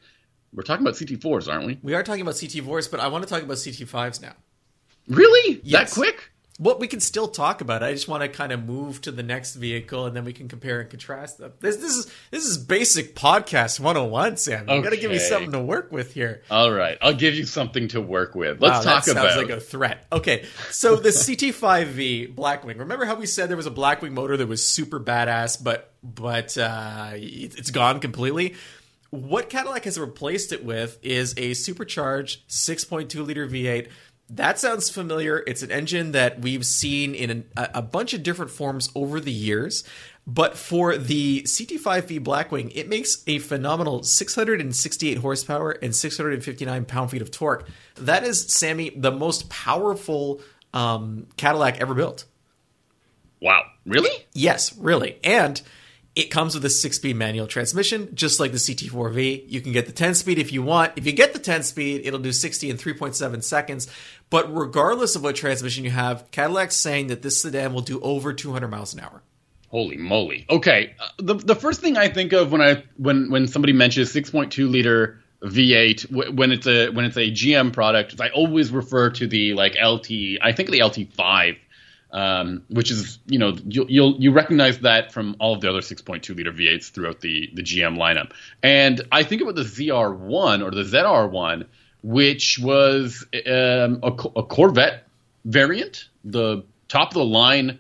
we're 0.54 0.64
talking 0.64 0.88
about 0.88 0.96
CT4s, 0.96 1.52
aren't 1.52 1.66
we? 1.66 1.78
We 1.84 1.96
are 1.96 2.02
talking 2.02 2.22
about 2.22 2.36
CT4s, 2.36 2.90
but 2.90 3.02
I 3.02 3.10
want 3.10 3.26
to 3.26 3.30
talk 3.30 3.44
about 3.44 3.58
CT5s 3.58 4.22
now. 4.22 4.36
Really? 5.10 5.60
Yes. 5.66 5.90
That 5.90 6.00
quick? 6.00 6.32
Well, 6.62 6.78
we 6.78 6.90
can 6.90 7.00
still 7.00 7.30
talk 7.30 7.62
about. 7.62 7.84
I 7.84 7.94
just 7.94 8.10
want 8.10 8.22
to 8.22 8.28
kind 8.28 8.52
of 8.52 8.66
move 8.66 9.00
to 9.02 9.12
the 9.12 9.24
next 9.24 9.56
vehicle, 9.56 10.06
and 10.06 10.14
then 10.14 10.26
we 10.26 10.34
can 10.34 10.50
compare 10.50 10.82
and 10.82 10.90
contrast 10.90 11.38
them. 11.38 11.54
This, 11.62 11.78
this 11.78 11.96
is 11.96 12.12
this 12.32 12.46
is 12.46 12.58
basic 12.58 13.16
podcast 13.16 13.80
101, 13.80 14.36
Sam. 14.36 14.70
You 14.70 14.82
got 14.82 14.90
to 14.90 14.98
give 14.98 15.10
me 15.10 15.20
something 15.20 15.54
to 15.54 15.62
work 15.62 15.94
with 15.94 16.14
here. 16.14 16.42
All 16.52 16.70
right, 16.70 16.98
I'll 17.02 17.14
give 17.14 17.36
you 17.36 17.46
something 17.46 17.88
to 17.90 18.02
work 18.02 18.36
with. 18.36 18.62
Let's 18.62 18.84
talk 18.84 19.06
that 19.06 19.14
sounds 19.14 19.36
about. 19.36 19.38
like 19.38 19.50
a 19.50 19.62
threat. 19.62 20.06
Okay, 20.12 20.46
so 20.70 20.98
the 20.98 21.10
CT5V 21.10 22.36
Blackwing. 22.36 22.80
Remember 22.80 23.06
how 23.06 23.16
we 23.16 23.26
said 23.26 23.50
there 23.50 23.56
was 23.56 23.66
a 23.66 23.72
Blackwing 23.72 24.12
motor 24.12 24.36
that 24.36 24.48
was 24.48 24.68
super 24.68 25.00
badass, 25.00 25.64
but 25.64 25.94
but 26.04 26.58
uh, 26.58 27.12
it's 27.14 27.72
gone 27.72 28.02
completely. 28.02 28.56
What 29.12 29.50
Cadillac 29.50 29.86
has 29.86 30.00
replaced 30.00 30.52
it 30.52 30.64
with 30.64 31.00
is 31.02 31.34
a 31.36 31.56
supercharged 31.56 32.48
6.2 32.48 33.26
liter 33.26 33.48
V8. 33.48 33.88
That 34.30 34.60
sounds 34.60 34.90
familiar. 34.90 35.44
It's 35.48 35.64
an 35.64 35.72
engine 35.72 36.12
that 36.12 36.42
we've 36.42 36.66
seen 36.66 37.16
in 37.16 37.46
a, 37.58 37.70
a 37.76 37.82
bunch 37.82 38.14
of 38.14 38.22
different 38.22 38.52
forms 38.52 38.90
over 38.94 39.20
the 39.20 39.32
years. 39.32 39.84
But 40.28 40.56
for 40.56 40.96
the 40.96 41.42
CT5V 41.42 42.20
Blackwing, 42.24 42.72
it 42.76 42.88
makes 42.88 43.24
a 43.26 43.40
phenomenal 43.40 44.04
668 44.04 45.18
horsepower 45.18 45.72
and 45.72 45.96
659 45.96 46.86
pound 46.86 47.10
feet 47.10 47.24
of 47.24 47.32
torque. 47.32 47.68
That 47.96 48.24
is, 48.24 48.54
Sammy, 48.54 48.92
the 48.92 49.12
most 49.12 49.50
powerful 49.50 50.42
um, 50.72 51.26
Cadillac 51.36 51.82
ever 51.82 51.96
built. 51.96 52.26
wow, 53.42 53.64
really? 53.88 54.12
Yes, 54.34 54.78
really. 54.78 55.18
And 55.24 55.60
it 56.20 56.30
comes 56.30 56.54
with 56.54 56.66
a 56.66 56.70
six 56.70 56.98
speed 56.98 57.16
manual 57.16 57.48
transmission, 57.48 58.14
just 58.14 58.42
like 58.42 58.52
the 58.52 58.58
CT4V. 58.58 59.46
You 59.48 59.62
can 59.62 59.72
get 59.72 59.86
the 59.86 59.94
10 59.94 60.16
speed 60.16 60.38
if 60.38 60.52
you 60.52 60.62
want. 60.62 60.92
If 60.98 61.06
you 61.06 61.14
get 61.14 61.32
the 61.32 61.40
10 61.40 61.64
speed, 61.64 62.02
it'll 62.04 62.20
do 62.20 62.34
60 62.34 62.70
in 62.70 62.76
3.7 62.78 63.42
seconds. 63.42 63.88
But 64.30 64.54
regardless 64.54 65.16
of 65.16 65.24
what 65.24 65.38
transmission 65.38 65.86
you 65.86 65.92
have, 65.92 66.30
Cadillac's 66.32 66.76
saying 66.76 67.08
that 67.08 67.22
this 67.22 67.42
sedan 67.42 67.74
will 67.74 67.82
do 67.82 68.02
over 68.02 68.34
200 68.34 68.68
miles 68.68 68.94
an 68.94 69.00
hour. 69.00 69.24
Holy 69.70 69.98
moly! 69.98 70.46
Okay, 70.50 70.96
uh, 71.00 71.08
the 71.20 71.36
the 71.36 71.54
first 71.56 71.80
thing 71.80 71.96
I 71.96 72.08
think 72.08 72.34
of 72.34 72.52
when 72.52 72.60
I 72.60 72.84
when 72.98 73.30
when 73.30 73.48
somebody 73.48 73.72
mentions 73.72 74.12
6.2 74.12 74.68
liter 74.68 75.20
V8 75.44 76.10
w- 76.10 76.32
when 76.34 76.52
it's 76.52 76.66
a 76.66 76.90
when 76.90 77.06
it's 77.06 77.18
a 77.18 77.30
GM 77.30 77.72
product, 77.72 78.20
I 78.20 78.30
always 78.30 78.72
refer 78.72 79.12
to 79.12 79.28
the 79.28 79.54
like 79.54 79.76
LT. 79.80 80.40
I 80.42 80.54
think 80.54 80.72
the 80.72 80.80
LT5, 80.80 81.58
um, 82.12 82.64
which 82.70 82.92
is 82.92 83.20
you 83.28 83.40
know 83.40 83.56
you'll, 83.68 83.90
you'll 83.90 84.16
you 84.20 84.32
recognize 84.32 84.80
that 84.80 85.12
from 85.12 85.36
all 85.40 85.54
of 85.54 85.62
the 85.62 85.70
other 85.70 85.82
6.2 85.82 86.36
liter 86.36 86.52
V8s 86.52 86.92
throughout 86.92 87.22
the 87.22 87.50
the 87.54 87.62
GM 87.62 87.98
lineup. 87.98 88.32
And 88.64 89.02
I 89.12 89.24
think 89.24 89.42
about 89.42 89.56
the 89.56 89.64
ZR1 89.64 90.64
or 90.64 90.72
the 90.72 90.84
ZR1, 90.84 91.66
which 92.02 92.60
was 92.60 93.26
um, 93.34 94.00
a, 94.04 94.12
a 94.36 94.44
Corvette 94.44 95.06
variant, 95.46 96.10
the 96.24 96.64
top 96.88 97.10
of 97.10 97.14
the 97.16 97.26
line 97.26 97.80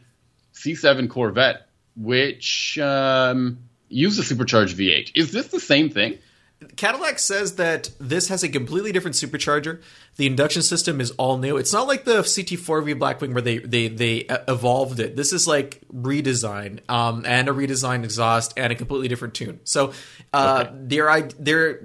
C7 0.53 1.09
Corvette, 1.09 1.67
which 1.95 2.77
um, 2.79 3.59
used 3.87 4.19
a 4.19 4.23
supercharged 4.23 4.77
V8. 4.77 5.11
Is 5.15 5.31
this 5.31 5.47
the 5.47 5.59
same 5.59 5.89
thing? 5.89 6.19
Cadillac 6.75 7.19
says 7.19 7.55
that 7.55 7.89
this 7.99 8.27
has 8.27 8.43
a 8.43 8.49
completely 8.49 8.91
different 8.91 9.15
supercharger. 9.15 9.81
The 10.17 10.27
induction 10.27 10.61
system 10.61 10.99
is 10.99 11.11
all 11.11 11.37
new. 11.37 11.55
It's 11.55 11.71
not 11.71 11.87
like 11.87 12.03
the 12.03 12.21
CT4V 12.21 12.99
Blackwing 12.99 13.31
where 13.31 13.41
they 13.41 13.59
they 13.59 13.87
they 13.87 14.25
evolved 14.47 14.99
it. 14.99 15.15
This 15.15 15.31
is 15.31 15.47
like 15.47 15.79
redesign 15.93 16.81
um, 16.89 17.23
and 17.25 17.47
a 17.47 17.53
redesigned 17.53 18.03
exhaust 18.03 18.53
and 18.57 18.73
a 18.73 18.75
completely 18.75 19.07
different 19.07 19.35
tune. 19.35 19.61
So 19.63 19.93
uh, 20.33 20.65
okay. 20.67 20.75
they're 20.81 21.29
they're 21.39 21.79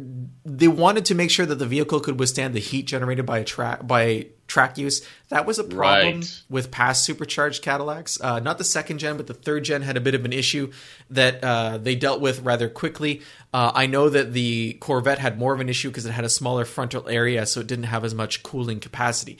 they 0.44 0.68
wanted 0.68 1.04
to 1.06 1.14
make 1.14 1.30
sure 1.30 1.46
that 1.46 1.56
the 1.60 1.66
vehicle 1.66 2.00
could 2.00 2.18
withstand 2.18 2.54
the 2.54 2.60
heat 2.60 2.86
generated 2.86 3.26
by 3.26 3.38
a 3.38 3.44
track 3.44 3.86
by 3.86 4.26
track 4.54 4.78
use. 4.78 5.06
That 5.30 5.46
was 5.46 5.58
a 5.58 5.64
problem 5.64 6.20
right. 6.20 6.42
with 6.48 6.70
past 6.70 7.04
supercharged 7.04 7.60
Cadillacs. 7.62 8.20
Uh, 8.20 8.38
not 8.38 8.56
the 8.56 8.64
second 8.64 8.98
gen, 8.98 9.16
but 9.16 9.26
the 9.26 9.34
third 9.34 9.64
gen 9.64 9.82
had 9.82 9.96
a 9.96 10.00
bit 10.00 10.14
of 10.14 10.24
an 10.24 10.32
issue 10.32 10.70
that 11.10 11.42
uh, 11.42 11.78
they 11.78 11.96
dealt 11.96 12.20
with 12.20 12.40
rather 12.42 12.68
quickly. 12.68 13.22
Uh, 13.52 13.72
I 13.74 13.86
know 13.86 14.08
that 14.08 14.32
the 14.32 14.74
Corvette 14.74 15.18
had 15.18 15.38
more 15.38 15.52
of 15.52 15.60
an 15.60 15.68
issue 15.68 15.88
because 15.88 16.06
it 16.06 16.12
had 16.12 16.24
a 16.24 16.28
smaller 16.28 16.64
frontal 16.64 17.08
area, 17.08 17.44
so 17.46 17.60
it 17.60 17.66
didn't 17.66 17.86
have 17.86 18.04
as 18.04 18.14
much 18.14 18.44
cooling 18.44 18.78
capacity. 18.78 19.38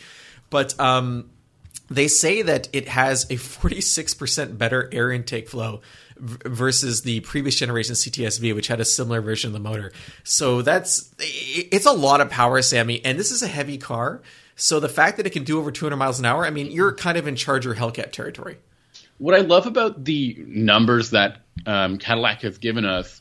But 0.51 0.79
um, 0.81 1.31
they 1.89 2.09
say 2.09 2.43
that 2.43 2.69
it 2.73 2.89
has 2.89 3.25
a 3.31 3.35
46% 3.35 4.59
better 4.59 4.91
air 4.93 5.13
intake 5.13 5.49
flow 5.49 5.81
versus 6.17 7.03
the 7.03 7.21
previous 7.21 7.55
generation 7.57 7.95
CTSV, 7.95 8.53
which 8.55 8.67
had 8.67 8.81
a 8.81 8.85
similar 8.85 9.21
version 9.21 9.49
of 9.49 9.53
the 9.53 9.61
motor. 9.61 9.93
So 10.25 10.63
that's 10.63 11.15
it's 11.19 11.87
a 11.87 11.93
lot 11.93 12.21
of 12.21 12.31
power, 12.31 12.63
Sammy, 12.63 13.05
and 13.05 13.17
this 13.17 13.31
is 13.31 13.43
a 13.43 13.49
heavy 13.49 13.79
car. 13.79 14.23
So 14.57 14.81
the 14.81 14.89
fact 14.89 15.17
that 15.17 15.27
it 15.27 15.31
can 15.31 15.45
do 15.45 15.59
over 15.59 15.71
200 15.71 15.97
miles 15.97 16.19
an 16.19 16.27
hour, 16.27 16.47
I 16.47 16.51
mean, 16.51 16.71
you're 16.71 16.93
kind 16.93 17.19
of 17.19 17.27
in 17.27 17.37
Charger 17.37 17.75
Hellcat 17.75 18.13
territory. 18.13 18.59
What 19.19 19.35
I 19.35 19.39
love 19.39 19.67
about 19.67 20.05
the 20.05 20.37
numbers 20.47 21.11
that 21.11 21.39
um, 21.67 21.99
Cadillac 21.99 22.43
has 22.43 22.59
given 22.59 22.85
us, 22.85 23.21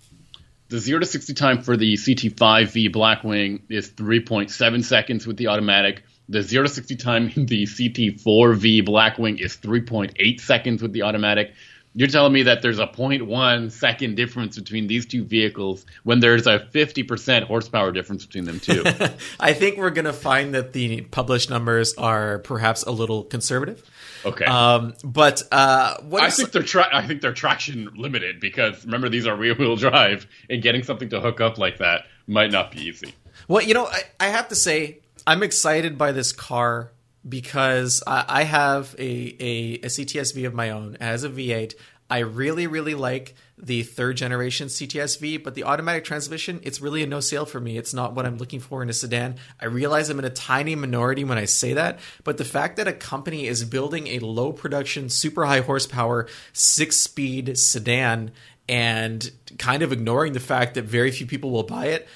the 0.70 0.80
0 0.80 1.00
to 1.00 1.06
60 1.06 1.34
time 1.34 1.62
for 1.62 1.78
the 1.78 1.94
CT5V 1.94 2.92
Blackwing 2.92 3.62
is 3.70 3.90
3.7 3.92 4.84
seconds 4.84 5.28
with 5.28 5.38
the 5.38 5.48
automatic. 5.48 6.04
The 6.30 6.42
0 6.42 6.64
to 6.64 6.70
60 6.70 6.96
time 6.96 7.32
in 7.36 7.46
the 7.46 7.64
CT4V 7.64 8.88
Blackwing 8.88 9.40
is 9.40 9.58
3.8 9.58 10.40
seconds 10.40 10.82
with 10.82 10.94
the 10.94 11.04
automatic. 11.04 11.54
You're 11.96 12.08
telling 12.08 12.34
me 12.34 12.44
that 12.44 12.64
there's 12.64 12.80
a 12.80 12.88
0.1 12.88 13.72
second 13.72 14.16
difference 14.16 14.58
between 14.58 14.88
these 14.88 15.06
two 15.06 15.24
vehicles 15.24 15.86
when 16.04 16.20
there's 16.20 16.48
a 16.48 16.60
50% 16.60 17.44
horsepower 17.44 17.92
difference 17.92 18.26
between 18.26 18.46
them 18.46 18.60
too. 18.60 18.84
I 19.40 19.54
think 19.54 19.78
we're 19.78 19.92
going 19.92 20.06
to 20.06 20.14
find 20.14 20.56
that 20.56 20.74
the 20.74 21.02
published 21.02 21.52
numbers 21.52 21.94
are 21.94 22.40
perhaps 22.40 22.84
a 22.84 22.92
little 22.92 23.24
conservative. 23.24 23.88
Okay. 24.26 24.46
Um, 24.46 24.96
but 25.04 25.44
uh, 25.52 25.98
I 26.20 26.30
think 26.32 26.52
they're 26.52 26.64
tra- 26.64 26.90
I 26.92 27.06
think 27.06 27.22
they're 27.22 27.34
traction 27.34 27.90
limited 27.96 28.40
because 28.40 28.86
remember 28.86 29.10
these 29.10 29.28
are 29.28 29.36
rear 29.36 29.54
wheel 29.54 29.76
drive 29.76 30.26
and 30.50 30.62
getting 30.64 30.84
something 30.84 31.10
to 31.10 31.20
hook 31.20 31.42
up 31.42 31.58
like 31.58 31.78
that 31.78 32.06
might 32.26 32.52
not 32.52 32.72
be 32.72 32.82
easy. 32.82 33.14
Well, 33.48 33.62
you 33.62 33.74
know, 33.74 33.86
I, 33.86 34.02
I 34.20 34.28
have 34.30 34.48
to 34.48 34.56
say 34.56 35.00
I'm 35.28 35.44
excited 35.44 35.98
by 35.98 36.12
this 36.12 36.32
car 36.32 36.92
because 37.28 38.04
I, 38.06 38.26
I 38.28 38.44
have 38.44 38.96
a, 38.98 39.36
a, 39.40 39.74
a 39.76 39.88
CTSV 39.88 40.46
of 40.46 40.54
my 40.54 40.70
own 40.70 40.98
as 41.00 41.24
a 41.24 41.30
V8. 41.30 41.76
I 42.10 42.20
really, 42.20 42.68
really 42.68 42.96
like 42.96 43.34
the 43.58 43.84
third 43.84 44.18
generation 44.18 44.68
CTSV, 44.68 45.44
but 45.44 45.56
the 45.56 45.64
automatic 45.64 46.04
transmission, 46.04 46.60
it's 46.64 46.82
really 46.82 47.02
a 47.02 47.08
no 47.08 47.20
sale 47.22 47.46
for 47.46 47.60
me. 47.60 47.78
It's 47.78 47.94
not 47.94 48.14
what 48.14 48.26
I'm 48.26 48.38
looking 48.38 48.60
for 48.60 48.84
in 48.84 48.90
a 48.90 48.94
sedan. 48.94 49.38
I 49.60 49.66
realize 49.66 50.10
I'm 50.10 50.20
in 50.20 50.26
a 50.26 50.30
tiny 50.30 50.76
minority 50.76 51.24
when 51.24 51.38
I 51.38 51.46
say 51.46 51.74
that, 51.74 52.00
but 52.24 52.38
the 52.38 52.46
fact 52.46 52.78
that 52.78 52.88
a 52.88 52.94
company 52.94 53.48
is 53.48 53.64
building 53.64 54.08
a 54.08 54.20
low 54.20 54.52
production, 54.52 55.10
super 55.10 55.46
high 55.46 55.62
horsepower, 55.62 56.28
six 56.52 56.98
speed 56.98 57.58
sedan 57.58 58.32
and 58.68 59.32
kind 59.58 59.82
of 59.82 59.92
ignoring 59.92 60.34
the 60.34 60.40
fact 60.40 60.76
that 60.76 60.84
very 60.84 61.12
few 61.12 61.26
people 61.26 61.52
will 61.52 61.64
buy 61.64 61.88
it, 61.88 62.08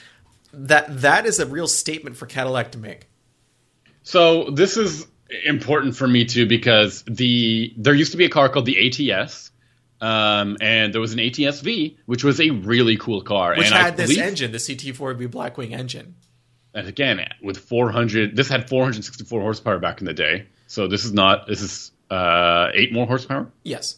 that 0.53 1.01
that 1.01 1.25
is 1.25 1.39
a 1.39 1.45
real 1.45 1.67
statement 1.67 2.17
for 2.17 2.25
Cadillac 2.25 2.71
to 2.73 2.77
make. 2.77 3.07
So 4.07 4.45
this 4.51 4.77
is 4.77 5.05
important 5.43 5.97
for 5.97 6.07
me 6.07 6.23
too 6.23 6.47
because 6.47 7.03
the 7.03 7.73
there 7.75 7.93
used 7.93 8.13
to 8.13 8.17
be 8.17 8.23
a 8.23 8.29
car 8.29 8.47
called 8.47 8.65
the 8.65 9.11
ATS. 9.11 9.51
Um, 9.99 10.55
and 10.61 10.93
there 10.93 11.01
was 11.01 11.11
an 11.11 11.19
ATS-V, 11.19 11.97
which 12.05 12.23
was 12.23 12.39
a 12.39 12.51
really 12.51 12.95
cool 12.95 13.21
car, 13.21 13.55
which 13.57 13.65
and 13.65 13.75
had 13.75 13.93
I 13.93 13.95
this 13.97 14.11
believe, 14.11 14.25
engine, 14.25 14.51
the 14.53 14.59
CT4V 14.59 15.27
Blackwing 15.27 15.73
engine. 15.73 16.15
And 16.73 16.87
again, 16.87 17.27
with 17.41 17.57
400, 17.57 18.35
this 18.35 18.47
had 18.47 18.69
464 18.69 19.41
horsepower 19.41 19.79
back 19.79 19.99
in 19.99 20.05
the 20.05 20.13
day. 20.13 20.45
So 20.67 20.87
this 20.87 21.03
is 21.03 21.11
not 21.11 21.45
this 21.45 21.61
is 21.61 21.91
uh, 22.09 22.69
eight 22.73 22.93
more 22.93 23.07
horsepower. 23.07 23.51
Yes 23.63 23.97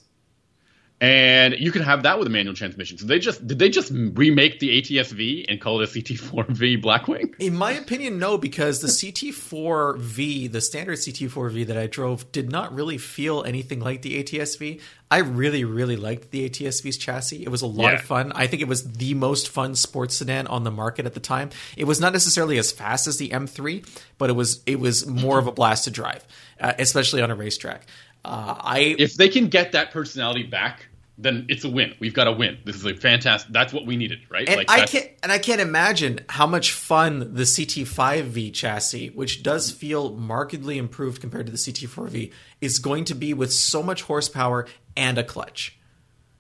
and 1.01 1.55
you 1.57 1.71
can 1.71 1.81
have 1.81 2.03
that 2.03 2.19
with 2.19 2.27
a 2.27 2.29
manual 2.29 2.53
transmission. 2.53 2.97
So 2.97 3.05
they 3.05 3.19
just 3.19 3.45
did 3.47 3.57
they 3.57 3.69
just 3.69 3.89
remake 3.93 4.59
the 4.59 4.99
ATS-V 4.99 5.45
and 5.47 5.61
call 5.61 5.79
it 5.79 5.89
a 5.89 5.99
CT4V 5.99 6.81
Blackwing? 6.81 7.35
In 7.39 7.55
my 7.55 7.71
opinion, 7.71 8.19
no, 8.19 8.37
because 8.37 8.81
the 8.81 8.87
CT4V, 8.87 10.51
the 10.51 10.59
standard 10.59 10.97
CT4V 10.97 11.67
that 11.67 11.77
I 11.77 11.87
drove, 11.87 12.29
did 12.33 12.51
not 12.51 12.73
really 12.73 12.97
feel 12.97 13.43
anything 13.43 13.79
like 13.79 14.01
the 14.01 14.19
ATS-V. 14.19 14.81
I 15.09 15.19
really, 15.19 15.63
really 15.63 15.95
liked 15.95 16.31
the 16.31 16.45
ATS-V's 16.45 16.97
chassis. 16.97 17.43
It 17.43 17.49
was 17.49 17.61
a 17.61 17.67
lot 17.67 17.93
yeah. 17.93 17.99
of 17.99 18.01
fun. 18.01 18.31
I 18.35 18.47
think 18.47 18.61
it 18.61 18.67
was 18.67 18.91
the 18.91 19.13
most 19.13 19.49
fun 19.49 19.75
sports 19.75 20.15
sedan 20.17 20.47
on 20.47 20.65
the 20.65 20.71
market 20.71 21.05
at 21.05 21.13
the 21.13 21.19
time. 21.19 21.49
It 21.77 21.85
was 21.85 22.01
not 22.01 22.11
necessarily 22.13 22.57
as 22.57 22.71
fast 22.71 23.07
as 23.07 23.17
the 23.17 23.29
M3, 23.29 23.87
but 24.17 24.29
it 24.29 24.33
was 24.33 24.61
it 24.65 24.79
was 24.79 25.07
more 25.07 25.39
of 25.39 25.47
a 25.47 25.51
blast 25.51 25.85
to 25.85 25.91
drive, 25.91 26.27
uh, 26.59 26.73
especially 26.77 27.21
on 27.21 27.31
a 27.31 27.35
racetrack. 27.35 27.87
Uh, 28.23 28.55
I 28.59 28.95
if 28.99 29.15
they 29.15 29.29
can 29.29 29.47
get 29.47 29.71
that 29.71 29.91
personality 29.91 30.43
back, 30.43 30.88
then 31.21 31.45
it's 31.49 31.65
a 31.65 31.69
win. 31.69 31.93
We've 31.99 32.13
got 32.13 32.27
a 32.27 32.31
win. 32.31 32.57
This 32.63 32.77
is 32.77 32.85
a 32.85 32.95
fantastic. 32.95 33.51
That's 33.51 33.73
what 33.73 33.85
we 33.85 33.97
needed, 33.97 34.19
right? 34.29 34.47
And 34.47 34.57
like 34.57 34.69
I 34.69 34.85
can't 34.85 35.09
and 35.21 35.31
I 35.31 35.37
can't 35.37 35.59
imagine 35.59 36.21
how 36.29 36.47
much 36.47 36.71
fun 36.71 37.33
the 37.33 37.43
CT5V 37.43 38.53
chassis, 38.53 39.09
which 39.09 39.43
does 39.43 39.69
feel 39.69 40.15
markedly 40.15 40.77
improved 40.77 41.21
compared 41.21 41.45
to 41.47 41.51
the 41.51 41.57
CT4V, 41.57 42.31
is 42.61 42.79
going 42.79 43.05
to 43.05 43.15
be 43.15 43.33
with 43.33 43.51
so 43.51 43.83
much 43.83 44.03
horsepower 44.03 44.65
and 44.95 45.17
a 45.17 45.23
clutch. 45.23 45.77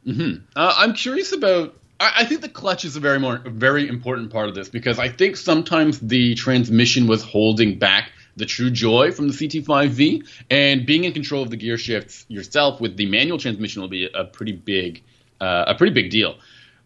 Mm-hmm. 0.07 0.45
Uh, 0.55 0.73
I'm 0.77 0.93
curious 0.93 1.33
about. 1.33 1.75
I, 1.99 2.13
I 2.19 2.25
think 2.25 2.41
the 2.41 2.49
clutch 2.49 2.85
is 2.85 2.95
a 2.95 3.01
very 3.01 3.19
more 3.19 3.41
very 3.45 3.87
important 3.87 4.31
part 4.31 4.47
of 4.47 4.55
this 4.55 4.69
because 4.69 4.97
I 4.97 5.09
think 5.09 5.35
sometimes 5.35 5.99
the 5.99 6.35
transmission 6.35 7.05
was 7.07 7.21
holding 7.21 7.77
back 7.77 8.11
the 8.39 8.45
true 8.45 8.71
joy 8.71 9.11
from 9.11 9.27
the 9.27 9.33
CT5V, 9.33 10.27
and 10.49 10.85
being 10.85 11.03
in 11.03 11.13
control 11.13 11.43
of 11.43 11.51
the 11.51 11.57
gear 11.57 11.77
shifts 11.77 12.25
yourself 12.27 12.81
with 12.81 12.97
the 12.97 13.05
manual 13.05 13.37
transmission 13.37 13.81
will 13.81 13.89
be 13.89 14.09
a 14.11 14.23
pretty 14.23 14.53
big, 14.53 15.03
uh, 15.39 15.65
a 15.67 15.75
pretty 15.75 15.93
big 15.93 16.09
deal. 16.09 16.37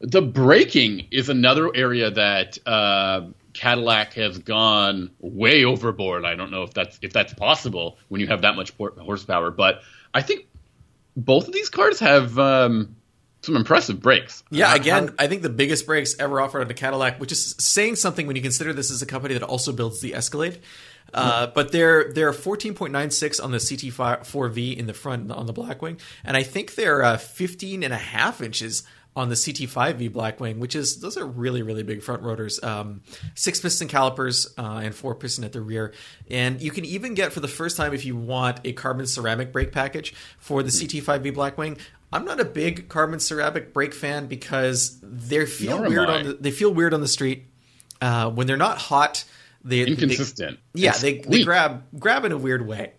The 0.01 0.21
braking 0.21 1.07
is 1.11 1.29
another 1.29 1.73
area 1.73 2.11
that 2.11 2.57
uh, 2.67 3.27
Cadillac 3.53 4.13
has 4.13 4.39
gone 4.39 5.11
way 5.19 5.63
overboard. 5.63 6.25
I 6.25 6.35
don't 6.35 6.51
know 6.51 6.63
if 6.63 6.73
that's 6.73 6.99
if 7.01 7.13
that's 7.13 7.33
possible 7.33 7.97
when 8.09 8.19
you 8.19 8.27
have 8.27 8.41
that 8.41 8.55
much 8.57 8.73
horsepower, 8.77 9.51
but 9.51 9.81
I 10.13 10.21
think 10.21 10.47
both 11.15 11.47
of 11.47 11.53
these 11.53 11.69
cars 11.69 11.99
have. 12.01 12.37
Um, 12.37 12.97
some 13.43 13.57
impressive 13.57 14.01
brakes. 14.01 14.41
Yeah, 14.51 14.73
again, 14.73 15.13
I 15.19 15.27
think 15.27 15.41
the 15.41 15.49
biggest 15.49 15.85
brakes 15.85 16.15
ever 16.17 16.39
offered 16.39 16.61
on 16.61 16.71
a 16.71 16.73
Cadillac, 16.73 17.19
which 17.19 17.33
is 17.33 17.55
saying 17.59 17.97
something 17.97 18.25
when 18.25 18.37
you 18.37 18.41
consider 18.41 18.71
this 18.71 18.89
is 18.89 19.01
a 19.01 19.05
company 19.05 19.33
that 19.33 19.43
also 19.43 19.73
builds 19.73 19.99
the 19.99 20.15
Escalade. 20.15 20.59
Uh, 21.13 21.47
but 21.47 21.71
they're 21.71 22.11
they're 22.11 22.31
14.96 22.31 23.43
on 23.43 23.51
the 23.51 23.57
CT4V 23.57 24.75
in 24.77 24.87
the 24.87 24.93
front 24.93 25.31
on 25.31 25.45
the 25.45 25.53
Blackwing, 25.53 25.99
and 26.23 26.35
I 26.35 26.43
think 26.43 26.75
they're 26.75 27.03
uh, 27.03 27.17
15 27.17 27.83
and 27.83 27.93
a 27.93 27.97
half 27.97 28.41
inches 28.41 28.83
on 29.15 29.29
the 29.29 29.35
CT5V 29.35 30.09
Blackwing, 30.11 30.57
which 30.57 30.75
is 30.75 30.99
those 30.99 31.17
are 31.17 31.25
really 31.25 31.61
really 31.61 31.83
big 31.83 32.01
front 32.01 32.23
rotors, 32.23 32.61
um, 32.63 33.01
six 33.35 33.61
piston 33.61 33.87
calipers 33.87 34.53
uh, 34.57 34.81
and 34.83 34.95
four 34.95 35.13
piston 35.13 35.43
at 35.43 35.53
the 35.53 35.61
rear, 35.61 35.93
and 36.31 36.61
you 36.61 36.71
can 36.71 36.85
even 36.85 37.13
get 37.13 37.31
for 37.31 37.39
the 37.39 37.47
first 37.47 37.77
time 37.77 37.93
if 37.93 38.05
you 38.05 38.15
want 38.15 38.59
a 38.63 38.73
carbon 38.73 39.05
ceramic 39.05 39.51
brake 39.51 39.71
package 39.71 40.13
for 40.39 40.63
the 40.63 40.69
CT5V 40.69 41.33
Blackwing. 41.33 41.77
I'm 42.11 42.25
not 42.25 42.39
a 42.39 42.45
big 42.45 42.89
carbon 42.89 43.19
ceramic 43.19 43.73
brake 43.73 43.93
fan 43.93 44.27
because 44.27 44.99
they 45.01 45.45
feel 45.47 45.79
Nor 45.79 45.89
weird 45.89 46.09
on 46.09 46.23
the, 46.23 46.33
they 46.33 46.51
feel 46.51 46.73
weird 46.73 46.93
on 46.93 47.01
the 47.01 47.07
street. 47.07 47.45
Uh, 48.01 48.29
when 48.29 48.47
they're 48.47 48.57
not 48.57 48.77
hot 48.77 49.23
they 49.63 49.81
inconsistent. 49.85 50.59
They, 50.73 50.81
yeah, 50.81 50.93
they, 50.93 51.19
they 51.19 51.43
grab 51.43 51.83
grab 51.97 52.25
in 52.25 52.31
a 52.31 52.37
weird 52.37 52.65
way. 52.67 52.93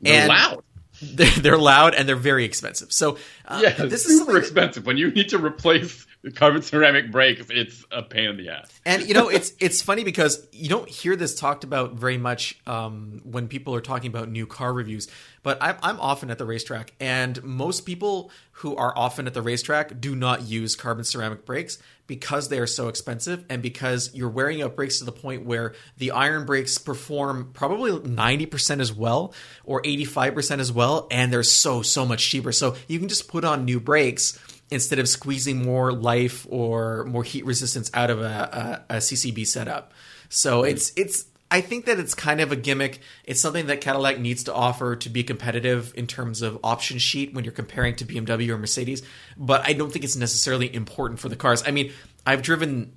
They're 0.00 0.22
and 0.22 0.28
loud. 0.28 0.64
They're, 1.02 1.30
they're 1.30 1.58
loud 1.58 1.94
and 1.94 2.06
they're 2.06 2.14
very 2.14 2.44
expensive. 2.44 2.92
So 2.92 3.16
uh, 3.46 3.60
yeah, 3.62 3.70
this 3.86 4.04
is 4.04 4.18
super 4.18 4.36
expensive 4.36 4.84
when 4.84 4.98
you 4.98 5.10
need 5.10 5.30
to 5.30 5.38
replace 5.38 6.06
carbon 6.34 6.60
ceramic 6.60 7.10
brakes, 7.10 7.46
it's 7.48 7.84
a 7.90 8.02
pain 8.02 8.28
in 8.28 8.36
the 8.36 8.50
ass. 8.50 8.68
And 8.84 9.06
you 9.08 9.14
know, 9.14 9.28
it's 9.28 9.52
it's 9.58 9.80
funny 9.80 10.04
because 10.04 10.46
you 10.52 10.68
don't 10.68 10.88
hear 10.88 11.16
this 11.16 11.34
talked 11.34 11.64
about 11.64 11.94
very 11.94 12.18
much 12.18 12.60
um, 12.66 13.20
when 13.24 13.48
people 13.48 13.74
are 13.74 13.80
talking 13.80 14.08
about 14.08 14.28
new 14.28 14.46
car 14.46 14.72
reviews. 14.72 15.08
But 15.42 15.56
I'm, 15.62 15.76
I'm 15.82 15.98
often 16.00 16.30
at 16.30 16.36
the 16.36 16.44
racetrack, 16.44 16.92
and 17.00 17.42
most 17.42 17.86
people 17.86 18.30
who 18.52 18.76
are 18.76 18.92
often 18.94 19.26
at 19.26 19.32
the 19.32 19.40
racetrack 19.40 19.98
do 19.98 20.14
not 20.14 20.42
use 20.42 20.76
carbon 20.76 21.04
ceramic 21.04 21.46
brakes 21.46 21.78
because 22.06 22.50
they 22.50 22.58
are 22.58 22.66
so 22.66 22.88
expensive, 22.88 23.46
and 23.48 23.62
because 23.62 24.10
you're 24.12 24.28
wearing 24.28 24.60
out 24.60 24.76
brakes 24.76 24.98
to 24.98 25.04
the 25.04 25.12
point 25.12 25.46
where 25.46 25.74
the 25.96 26.10
iron 26.10 26.44
brakes 26.44 26.76
perform 26.76 27.52
probably 27.54 27.92
90% 27.92 28.80
as 28.80 28.92
well 28.92 29.32
or 29.64 29.80
85% 29.80 30.58
as 30.58 30.70
well, 30.70 31.06
and 31.10 31.32
they're 31.32 31.42
so 31.42 31.80
so 31.80 32.04
much 32.04 32.28
cheaper. 32.28 32.52
So 32.52 32.76
you 32.86 32.98
can 32.98 33.08
just 33.08 33.28
put 33.28 33.44
on 33.44 33.64
new 33.64 33.80
brakes 33.80 34.38
instead 34.70 34.98
of 34.98 35.08
squeezing 35.08 35.62
more 35.62 35.92
life 35.92 36.46
or 36.48 37.04
more 37.04 37.24
heat 37.24 37.44
resistance 37.44 37.90
out 37.94 38.10
of 38.10 38.20
a, 38.20 38.84
a, 38.88 38.96
a 38.96 38.98
CCB 38.98 39.46
setup. 39.46 39.92
So 40.28 40.62
hmm. 40.62 40.68
it's 40.68 40.92
it's 40.96 41.26
I 41.52 41.60
think 41.60 41.86
that 41.86 41.98
it's 41.98 42.14
kind 42.14 42.40
of 42.40 42.52
a 42.52 42.56
gimmick. 42.56 43.00
It's 43.24 43.40
something 43.40 43.66
that 43.66 43.80
Cadillac 43.80 44.20
needs 44.20 44.44
to 44.44 44.54
offer 44.54 44.94
to 44.94 45.08
be 45.08 45.24
competitive 45.24 45.92
in 45.96 46.06
terms 46.06 46.42
of 46.42 46.60
option 46.62 46.98
sheet 46.98 47.34
when 47.34 47.44
you're 47.44 47.52
comparing 47.52 47.96
to 47.96 48.04
BMW 48.04 48.50
or 48.50 48.58
Mercedes. 48.58 49.02
But 49.36 49.66
I 49.66 49.72
don't 49.72 49.92
think 49.92 50.04
it's 50.04 50.14
necessarily 50.14 50.72
important 50.72 51.18
for 51.18 51.28
the 51.28 51.34
cars. 51.34 51.64
I 51.66 51.72
mean, 51.72 51.92
I've 52.24 52.42
driven 52.42 52.92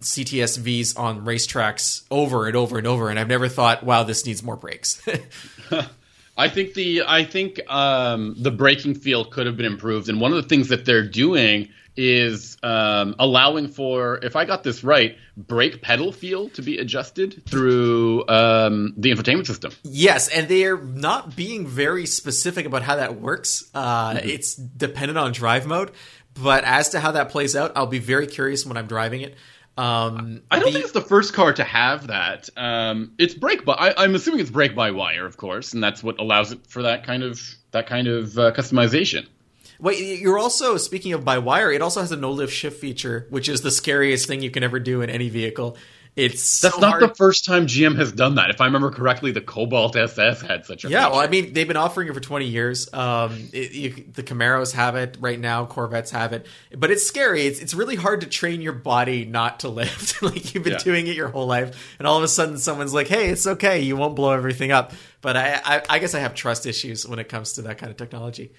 CTSVs 0.00 0.98
on 0.98 1.24
racetracks 1.24 2.02
over 2.10 2.48
and 2.48 2.56
over 2.56 2.78
and 2.78 2.86
over, 2.88 3.08
and 3.08 3.20
I've 3.20 3.28
never 3.28 3.48
thought, 3.48 3.84
"Wow, 3.84 4.02
this 4.02 4.26
needs 4.26 4.42
more 4.42 4.56
brakes." 4.56 5.00
I 6.36 6.48
think 6.48 6.74
the 6.74 7.02
I 7.06 7.24
think 7.24 7.60
um, 7.70 8.34
the 8.38 8.50
braking 8.50 8.94
field 8.94 9.30
could 9.30 9.46
have 9.46 9.56
been 9.56 9.66
improved, 9.66 10.08
and 10.08 10.20
one 10.20 10.32
of 10.32 10.42
the 10.42 10.48
things 10.48 10.68
that 10.68 10.84
they're 10.84 11.08
doing 11.08 11.70
is 11.96 12.58
um, 12.62 13.14
allowing 13.18 13.68
for, 13.68 14.18
if 14.22 14.36
I 14.36 14.44
got 14.44 14.62
this 14.62 14.84
right, 14.84 15.16
brake 15.36 15.80
pedal 15.80 16.12
feel 16.12 16.50
to 16.50 16.62
be 16.62 16.78
adjusted 16.78 17.42
through 17.48 18.28
um, 18.28 18.92
the 18.98 19.10
infotainment 19.10 19.46
system. 19.46 19.72
Yes, 19.82 20.28
and 20.28 20.46
they 20.48 20.66
are 20.66 20.78
not 20.78 21.34
being 21.34 21.66
very 21.66 22.06
specific 22.06 22.66
about 22.66 22.82
how 22.82 22.96
that 22.96 23.18
works. 23.18 23.70
Uh, 23.74 24.10
mm-hmm. 24.10 24.28
It's 24.28 24.54
dependent 24.54 25.18
on 25.18 25.32
drive 25.32 25.66
mode, 25.66 25.90
but 26.34 26.64
as 26.64 26.90
to 26.90 27.00
how 27.00 27.12
that 27.12 27.30
plays 27.30 27.56
out, 27.56 27.72
I'll 27.76 27.86
be 27.86 27.98
very 27.98 28.26
curious 28.26 28.66
when 28.66 28.76
I'm 28.76 28.86
driving 28.86 29.22
it. 29.22 29.34
Um, 29.76 30.42
I 30.50 30.56
don't 30.58 30.66
the, 30.66 30.72
think 30.72 30.84
it's 30.84 30.92
the 30.92 31.02
first 31.02 31.34
car 31.34 31.52
to 31.52 31.64
have 31.64 32.06
that. 32.06 32.48
Um, 32.56 33.12
it's 33.18 33.34
brake 33.34 33.64
by. 33.64 33.74
I, 33.74 34.04
am 34.04 34.14
assuming 34.14 34.40
it's 34.40 34.50
brake 34.50 34.74
by 34.74 34.90
wire, 34.90 35.26
of 35.26 35.36
course, 35.36 35.74
and 35.74 35.82
that's 35.84 36.02
what 36.02 36.18
allows 36.18 36.52
it 36.52 36.66
for 36.66 36.82
that 36.82 37.04
kind 37.04 37.22
of 37.22 37.40
that 37.72 37.86
kind 37.86 38.08
of 38.08 38.38
uh, 38.38 38.52
customization. 38.52 39.26
Wait, 39.78 40.20
you're 40.20 40.38
also 40.38 40.78
speaking 40.78 41.12
of 41.12 41.24
by 41.24 41.36
wire. 41.36 41.70
It 41.70 41.82
also 41.82 42.00
has 42.00 42.10
a 42.10 42.16
no 42.16 42.30
lift 42.30 42.52
shift 42.52 42.80
feature, 42.80 43.26
which 43.28 43.48
is 43.48 43.60
the 43.60 43.70
scariest 43.70 44.26
thing 44.26 44.40
you 44.42 44.50
can 44.50 44.62
ever 44.62 44.80
do 44.80 45.02
in 45.02 45.10
any 45.10 45.28
vehicle. 45.28 45.76
It's 46.16 46.62
that's 46.62 46.74
so 46.74 46.80
not 46.80 46.92
hard. 46.92 47.02
the 47.02 47.14
first 47.14 47.44
time 47.44 47.66
GM 47.66 47.94
has 47.96 48.10
done 48.10 48.36
that. 48.36 48.48
If 48.48 48.62
I 48.62 48.64
remember 48.64 48.90
correctly, 48.90 49.32
the 49.32 49.42
Cobalt 49.42 49.96
SS 49.96 50.40
had 50.40 50.64
such 50.64 50.86
a 50.86 50.88
yeah. 50.88 51.00
Feature. 51.00 51.10
Well, 51.10 51.20
I 51.20 51.26
mean, 51.26 51.52
they've 51.52 51.68
been 51.68 51.76
offering 51.76 52.08
it 52.08 52.14
for 52.14 52.20
twenty 52.20 52.46
years. 52.46 52.90
Um, 52.94 53.50
it, 53.52 53.72
you, 53.72 54.04
the 54.14 54.22
Camaros 54.22 54.72
have 54.72 54.96
it 54.96 55.18
right 55.20 55.38
now. 55.38 55.66
Corvettes 55.66 56.10
have 56.12 56.32
it, 56.32 56.46
but 56.74 56.90
it's 56.90 57.06
scary. 57.06 57.42
It's 57.42 57.60
it's 57.60 57.74
really 57.74 57.96
hard 57.96 58.22
to 58.22 58.26
train 58.26 58.62
your 58.62 58.72
body 58.72 59.26
not 59.26 59.60
to 59.60 59.68
lift. 59.68 60.22
like 60.22 60.54
you've 60.54 60.64
been 60.64 60.72
yeah. 60.72 60.78
doing 60.78 61.06
it 61.06 61.16
your 61.16 61.28
whole 61.28 61.46
life, 61.46 61.94
and 61.98 62.08
all 62.08 62.16
of 62.16 62.22
a 62.22 62.28
sudden 62.28 62.56
someone's 62.56 62.94
like, 62.94 63.08
"Hey, 63.08 63.28
it's 63.28 63.46
okay. 63.46 63.82
You 63.82 63.94
won't 63.94 64.16
blow 64.16 64.32
everything 64.32 64.72
up." 64.72 64.92
But 65.20 65.36
I, 65.36 65.60
I, 65.62 65.82
I 65.90 65.98
guess 65.98 66.14
I 66.14 66.20
have 66.20 66.34
trust 66.34 66.64
issues 66.64 67.06
when 67.06 67.18
it 67.18 67.28
comes 67.28 67.54
to 67.54 67.62
that 67.62 67.76
kind 67.76 67.90
of 67.90 67.98
technology. 67.98 68.52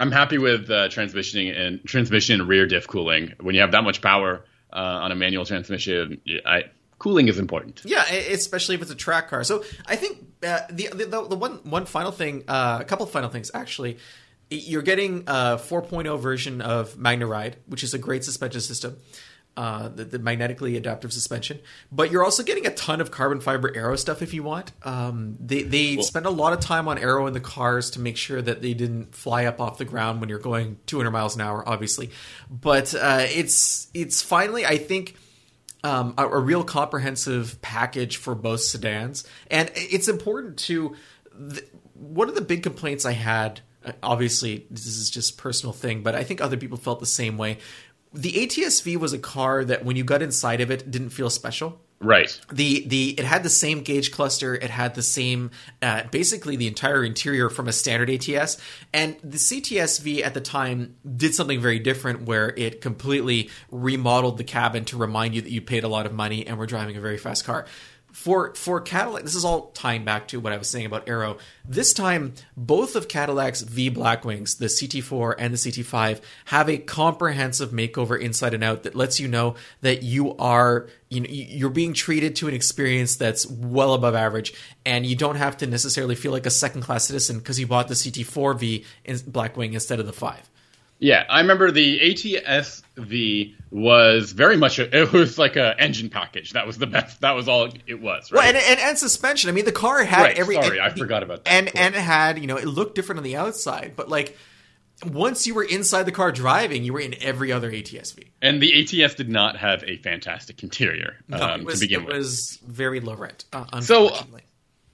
I'm 0.00 0.10
happy 0.10 0.38
with 0.38 0.70
uh, 0.70 0.88
transmissioning 0.88 1.54
and 1.54 1.84
transmission 1.84 2.40
and 2.40 2.48
rear 2.48 2.66
diff 2.66 2.88
cooling. 2.88 3.34
When 3.40 3.54
you 3.54 3.60
have 3.60 3.72
that 3.72 3.84
much 3.84 4.00
power 4.00 4.44
uh, 4.72 4.76
on 4.76 5.12
a 5.12 5.16
manual 5.16 5.44
transmission, 5.44 6.20
I, 6.46 6.64
cooling 6.98 7.28
is 7.28 7.38
important. 7.38 7.82
Yeah, 7.84 8.04
especially 8.10 8.74
if 8.74 8.82
it's 8.82 8.90
a 8.90 8.96
track 8.96 9.28
car. 9.28 9.44
So 9.44 9.64
I 9.86 9.96
think 9.96 10.18
uh, 10.46 10.60
the, 10.70 10.88
the, 10.88 11.06
the 11.06 11.36
one 11.36 11.60
one 11.64 11.86
final 11.86 12.12
thing, 12.12 12.44
uh, 12.48 12.78
a 12.80 12.84
couple 12.84 13.04
of 13.06 13.12
final 13.12 13.30
things 13.30 13.50
actually. 13.54 13.98
You're 14.50 14.82
getting 14.82 15.20
a 15.28 15.56
4.0 15.56 16.20
version 16.20 16.60
of 16.60 16.94
MagneRide, 16.96 17.54
which 17.68 17.82
is 17.82 17.94
a 17.94 17.98
great 17.98 18.22
suspension 18.22 18.60
system 18.60 18.98
uh, 19.56 19.88
the, 19.88 20.04
the, 20.04 20.18
magnetically 20.18 20.76
adaptive 20.76 21.12
suspension. 21.12 21.60
But 21.90 22.10
you're 22.10 22.24
also 22.24 22.42
getting 22.42 22.66
a 22.66 22.74
ton 22.74 23.00
of 23.00 23.10
carbon 23.10 23.40
fiber 23.40 23.70
aero 23.74 23.96
stuff 23.96 24.22
if 24.22 24.32
you 24.32 24.42
want. 24.42 24.72
Um, 24.82 25.36
they 25.40 25.62
they 25.62 25.96
cool. 25.96 26.04
spend 26.04 26.26
a 26.26 26.30
lot 26.30 26.52
of 26.52 26.60
time 26.60 26.88
on 26.88 26.98
aero 26.98 27.26
in 27.26 27.34
the 27.34 27.40
cars 27.40 27.90
to 27.90 28.00
make 28.00 28.16
sure 28.16 28.40
that 28.40 28.62
they 28.62 28.72
didn't 28.72 29.14
fly 29.14 29.44
up 29.44 29.60
off 29.60 29.78
the 29.78 29.84
ground 29.84 30.20
when 30.20 30.28
you're 30.28 30.38
going 30.38 30.78
200 30.86 31.10
miles 31.10 31.34
an 31.34 31.42
hour, 31.42 31.66
obviously. 31.68 32.10
But 32.50 32.94
uh, 32.94 33.26
it's 33.28 33.88
it's 33.94 34.22
finally, 34.22 34.64
I 34.64 34.78
think. 34.78 35.16
Um, 35.84 36.14
a, 36.16 36.28
a, 36.28 36.38
real 36.38 36.62
comprehensive 36.62 37.60
package 37.60 38.16
for 38.16 38.36
both 38.36 38.60
sedans, 38.60 39.24
and 39.50 39.68
it's 39.74 40.06
important 40.06 40.58
to. 40.58 40.94
Th- 41.36 41.64
one 41.94 42.28
of 42.28 42.36
the 42.36 42.40
big 42.40 42.62
complaints 42.62 43.04
I 43.04 43.10
had 43.10 43.62
uh, 43.84 43.90
obviously 44.00 44.66
this 44.70 44.86
is 44.86 45.10
just 45.10 45.38
personal 45.38 45.72
thing 45.72 46.02
but 46.02 46.14
i 46.14 46.22
think 46.22 46.40
other 46.40 46.56
people 46.56 46.78
felt 46.78 47.00
the 47.00 47.06
same 47.06 47.36
way 47.36 47.58
the 48.14 48.32
ATSV 48.32 48.96
was 48.96 49.12
a 49.12 49.18
car 49.18 49.64
that 49.64 49.84
when 49.84 49.96
you 49.96 50.04
got 50.04 50.22
inside 50.22 50.60
of 50.60 50.70
it 50.70 50.90
didn't 50.90 51.10
feel 51.10 51.30
special. 51.30 51.80
Right. 52.02 52.38
The 52.52 52.86
the 52.88 53.10
it 53.10 53.24
had 53.24 53.44
the 53.44 53.50
same 53.50 53.82
gauge 53.82 54.10
cluster. 54.10 54.54
It 54.54 54.70
had 54.70 54.96
the 54.96 55.02
same 55.02 55.52
uh, 55.80 56.02
basically 56.10 56.56
the 56.56 56.66
entire 56.66 57.04
interior 57.04 57.48
from 57.48 57.68
a 57.68 57.72
standard 57.72 58.10
ATS. 58.10 58.58
And 58.92 59.16
the 59.22 59.38
CTSV 59.38 60.24
at 60.24 60.34
the 60.34 60.40
time 60.40 60.96
did 61.16 61.34
something 61.34 61.60
very 61.60 61.78
different, 61.78 62.22
where 62.22 62.52
it 62.56 62.80
completely 62.80 63.50
remodeled 63.70 64.36
the 64.36 64.44
cabin 64.44 64.84
to 64.86 64.96
remind 64.96 65.36
you 65.36 65.42
that 65.42 65.50
you 65.50 65.60
paid 65.60 65.84
a 65.84 65.88
lot 65.88 66.06
of 66.06 66.12
money 66.12 66.44
and 66.44 66.58
were 66.58 66.66
driving 66.66 66.96
a 66.96 67.00
very 67.00 67.18
fast 67.18 67.44
car 67.44 67.66
for 68.12 68.54
for 68.54 68.80
Cadillac, 68.80 69.24
this 69.24 69.34
is 69.34 69.44
all 69.44 69.70
tying 69.72 70.04
back 70.04 70.28
to 70.28 70.38
what 70.38 70.52
I 70.52 70.58
was 70.58 70.68
saying 70.68 70.86
about 70.86 71.08
aero. 71.08 71.38
This 71.64 71.92
time, 71.92 72.34
both 72.56 72.94
of 72.94 73.08
Cadillac's 73.08 73.62
V 73.62 73.90
Blackwings, 73.90 74.58
the 74.58 74.66
CT4 74.66 75.34
and 75.38 75.52
the 75.52 75.58
CT5, 75.58 76.20
have 76.46 76.68
a 76.68 76.78
comprehensive 76.78 77.70
makeover 77.70 78.20
inside 78.20 78.54
and 78.54 78.62
out 78.62 78.82
that 78.82 78.94
lets 78.94 79.18
you 79.18 79.28
know 79.28 79.54
that 79.80 80.02
you 80.02 80.36
are 80.36 80.88
you 81.08 81.20
know 81.20 81.26
you're 81.30 81.70
being 81.70 81.94
treated 81.94 82.36
to 82.36 82.48
an 82.48 82.54
experience 82.54 83.16
that's 83.16 83.46
well 83.46 83.94
above 83.94 84.14
average, 84.14 84.52
and 84.84 85.06
you 85.06 85.16
don't 85.16 85.36
have 85.36 85.56
to 85.58 85.66
necessarily 85.66 86.14
feel 86.14 86.32
like 86.32 86.46
a 86.46 86.50
second 86.50 86.82
class 86.82 87.06
citizen 87.06 87.38
because 87.38 87.58
you 87.58 87.66
bought 87.66 87.88
the 87.88 87.94
CT4 87.94 88.58
V 88.58 88.84
Blackwing 89.06 89.72
instead 89.72 90.00
of 90.00 90.06
the 90.06 90.12
five. 90.12 90.48
Yeah, 90.98 91.24
I 91.28 91.40
remember 91.40 91.70
the 91.70 91.98
ATSV 92.96 93.54
was 93.70 94.32
very 94.32 94.56
much 94.56 94.78
a, 94.78 94.96
it 95.02 95.12
was 95.12 95.38
like 95.38 95.56
a 95.56 95.74
engine 95.78 96.10
package. 96.10 96.52
That 96.52 96.66
was 96.66 96.78
the 96.78 96.86
best. 96.86 97.20
That 97.20 97.32
was 97.32 97.48
all 97.48 97.68
it 97.86 98.00
was. 98.00 98.30
Right? 98.30 98.38
Well, 98.38 98.48
and, 98.48 98.56
and, 98.56 98.80
and 98.80 98.98
suspension. 98.98 99.50
I 99.50 99.52
mean, 99.52 99.64
the 99.64 99.72
car 99.72 100.02
had 100.02 100.22
right, 100.22 100.38
every. 100.38 100.54
Sorry, 100.56 100.78
and, 100.78 100.86
I 100.86 100.90
forgot 100.90 101.22
about 101.22 101.44
that. 101.44 101.52
And 101.52 101.66
cool. 101.68 101.80
and 101.80 101.94
it 101.94 102.00
had 102.00 102.38
you 102.38 102.46
know 102.46 102.56
it 102.56 102.66
looked 102.66 102.94
different 102.94 103.18
on 103.18 103.24
the 103.24 103.36
outside, 103.36 103.92
but 103.96 104.08
like 104.08 104.36
once 105.06 105.46
you 105.46 105.54
were 105.54 105.64
inside 105.64 106.04
the 106.04 106.12
car 106.12 106.30
driving, 106.30 106.84
you 106.84 106.92
were 106.92 107.00
in 107.00 107.14
every 107.20 107.50
other 107.50 107.70
ATSV. 107.70 108.28
And 108.40 108.62
the 108.62 109.02
ATS 109.02 109.14
did 109.14 109.28
not 109.28 109.56
have 109.56 109.82
a 109.84 109.96
fantastic 109.98 110.62
interior 110.62 111.16
no, 111.28 111.38
um, 111.38 111.64
was, 111.64 111.74
to 111.76 111.80
begin 111.80 112.02
it 112.02 112.06
with. 112.06 112.14
It 112.14 112.18
was 112.18 112.58
very 112.66 113.00
low 113.00 113.14
rent. 113.14 113.44
Uh, 113.52 113.80
so. 113.80 114.10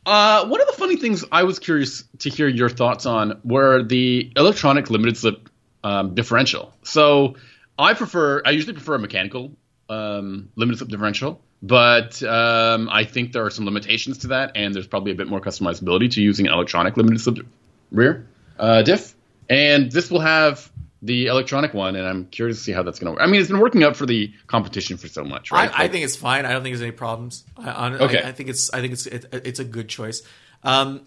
Uh, 0.06 0.46
one 0.46 0.58
of 0.58 0.66
the 0.66 0.72
funny 0.72 0.96
things 0.96 1.22
I 1.30 1.42
was 1.42 1.58
curious 1.58 2.02
to 2.20 2.30
hear 2.30 2.48
your 2.48 2.70
thoughts 2.70 3.04
on 3.04 3.38
were 3.44 3.82
the 3.82 4.32
electronic 4.36 4.88
limited 4.88 5.18
slip 5.18 5.50
um, 5.84 6.14
differential. 6.14 6.72
So 6.82 7.34
I 7.78 7.94
prefer, 7.94 8.42
I 8.44 8.50
usually 8.50 8.74
prefer 8.74 8.94
a 8.96 8.98
mechanical 8.98 9.52
um, 9.88 10.50
limited 10.56 10.78
slip 10.78 10.90
differential, 10.90 11.40
but 11.62 12.22
um, 12.22 12.88
I 12.90 13.04
think 13.04 13.32
there 13.32 13.44
are 13.44 13.50
some 13.50 13.64
limitations 13.64 14.18
to 14.18 14.28
that, 14.28 14.52
and 14.54 14.74
there's 14.74 14.86
probably 14.86 15.12
a 15.12 15.14
bit 15.14 15.28
more 15.28 15.40
customizability 15.40 16.10
to 16.12 16.22
using 16.22 16.46
an 16.46 16.52
electronic 16.52 16.96
limited 16.96 17.20
slip 17.20 17.46
rear 17.90 18.26
uh, 18.58 18.82
diff. 18.82 19.14
And 19.48 19.90
this 19.90 20.10
will 20.10 20.20
have 20.20 20.70
the 21.00 21.26
electronic 21.26 21.74
one, 21.74 21.96
and 21.96 22.06
I'm 22.06 22.26
curious 22.26 22.58
to 22.58 22.64
see 22.64 22.72
how 22.72 22.82
that's 22.82 22.98
going 22.98 23.06
to 23.06 23.12
work. 23.12 23.22
I 23.22 23.30
mean, 23.30 23.40
it's 23.40 23.50
been 23.50 23.60
working 23.60 23.84
up 23.84 23.96
for 23.96 24.04
the 24.04 24.32
competition 24.46 24.96
for 24.96 25.08
so 25.08 25.24
much, 25.24 25.52
right? 25.52 25.70
I, 25.72 25.84
I 25.84 25.88
think 25.88 26.04
it's 26.04 26.16
fine. 26.16 26.44
I 26.44 26.52
don't 26.52 26.62
think 26.62 26.74
there's 26.74 26.82
any 26.82 26.90
problems. 26.90 27.44
I, 27.56 27.70
I, 27.70 27.92
okay. 27.92 28.22
I, 28.22 28.28
I 28.28 28.32
think 28.32 28.48
it's 28.48 28.72
I 28.74 28.80
think 28.80 28.94
it's 28.94 29.06
it, 29.06 29.26
it's 29.32 29.60
a 29.60 29.64
good 29.64 29.88
choice. 29.88 30.22
Um, 30.64 31.02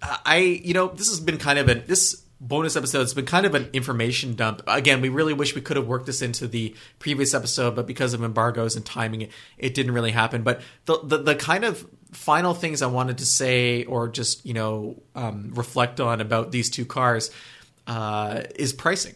I 0.00 0.36
you 0.38 0.74
know 0.74 0.88
this 0.88 1.08
has 1.08 1.20
been 1.20 1.38
kind 1.38 1.58
of 1.58 1.68
a 1.68 1.74
this 1.74 2.22
bonus 2.42 2.74
episode. 2.76 3.02
It's 3.02 3.14
been 3.14 3.24
kind 3.24 3.46
of 3.46 3.54
an 3.54 3.70
information 3.72 4.34
dump. 4.34 4.62
Again, 4.66 5.00
we 5.00 5.08
really 5.08 5.32
wish 5.32 5.54
we 5.54 5.60
could 5.60 5.76
have 5.76 5.86
worked 5.86 6.06
this 6.06 6.20
into 6.20 6.48
the 6.48 6.74
previous 6.98 7.34
episode, 7.34 7.76
but 7.76 7.86
because 7.86 8.14
of 8.14 8.22
embargoes 8.22 8.74
and 8.74 8.84
timing, 8.84 9.28
it, 9.56 9.74
didn't 9.74 9.92
really 9.92 10.10
happen. 10.10 10.42
But 10.42 10.60
the, 10.86 10.98
the, 11.02 11.18
the 11.18 11.34
kind 11.36 11.64
of 11.64 11.86
final 12.10 12.52
things 12.52 12.82
I 12.82 12.86
wanted 12.88 13.18
to 13.18 13.26
say 13.26 13.84
or 13.84 14.08
just 14.08 14.44
you 14.44 14.52
know 14.52 15.00
um, 15.14 15.52
reflect 15.54 16.00
on 16.00 16.20
about 16.20 16.52
these 16.52 16.68
two 16.68 16.84
cars 16.84 17.30
uh, 17.86 18.42
is 18.56 18.72
pricing. 18.72 19.14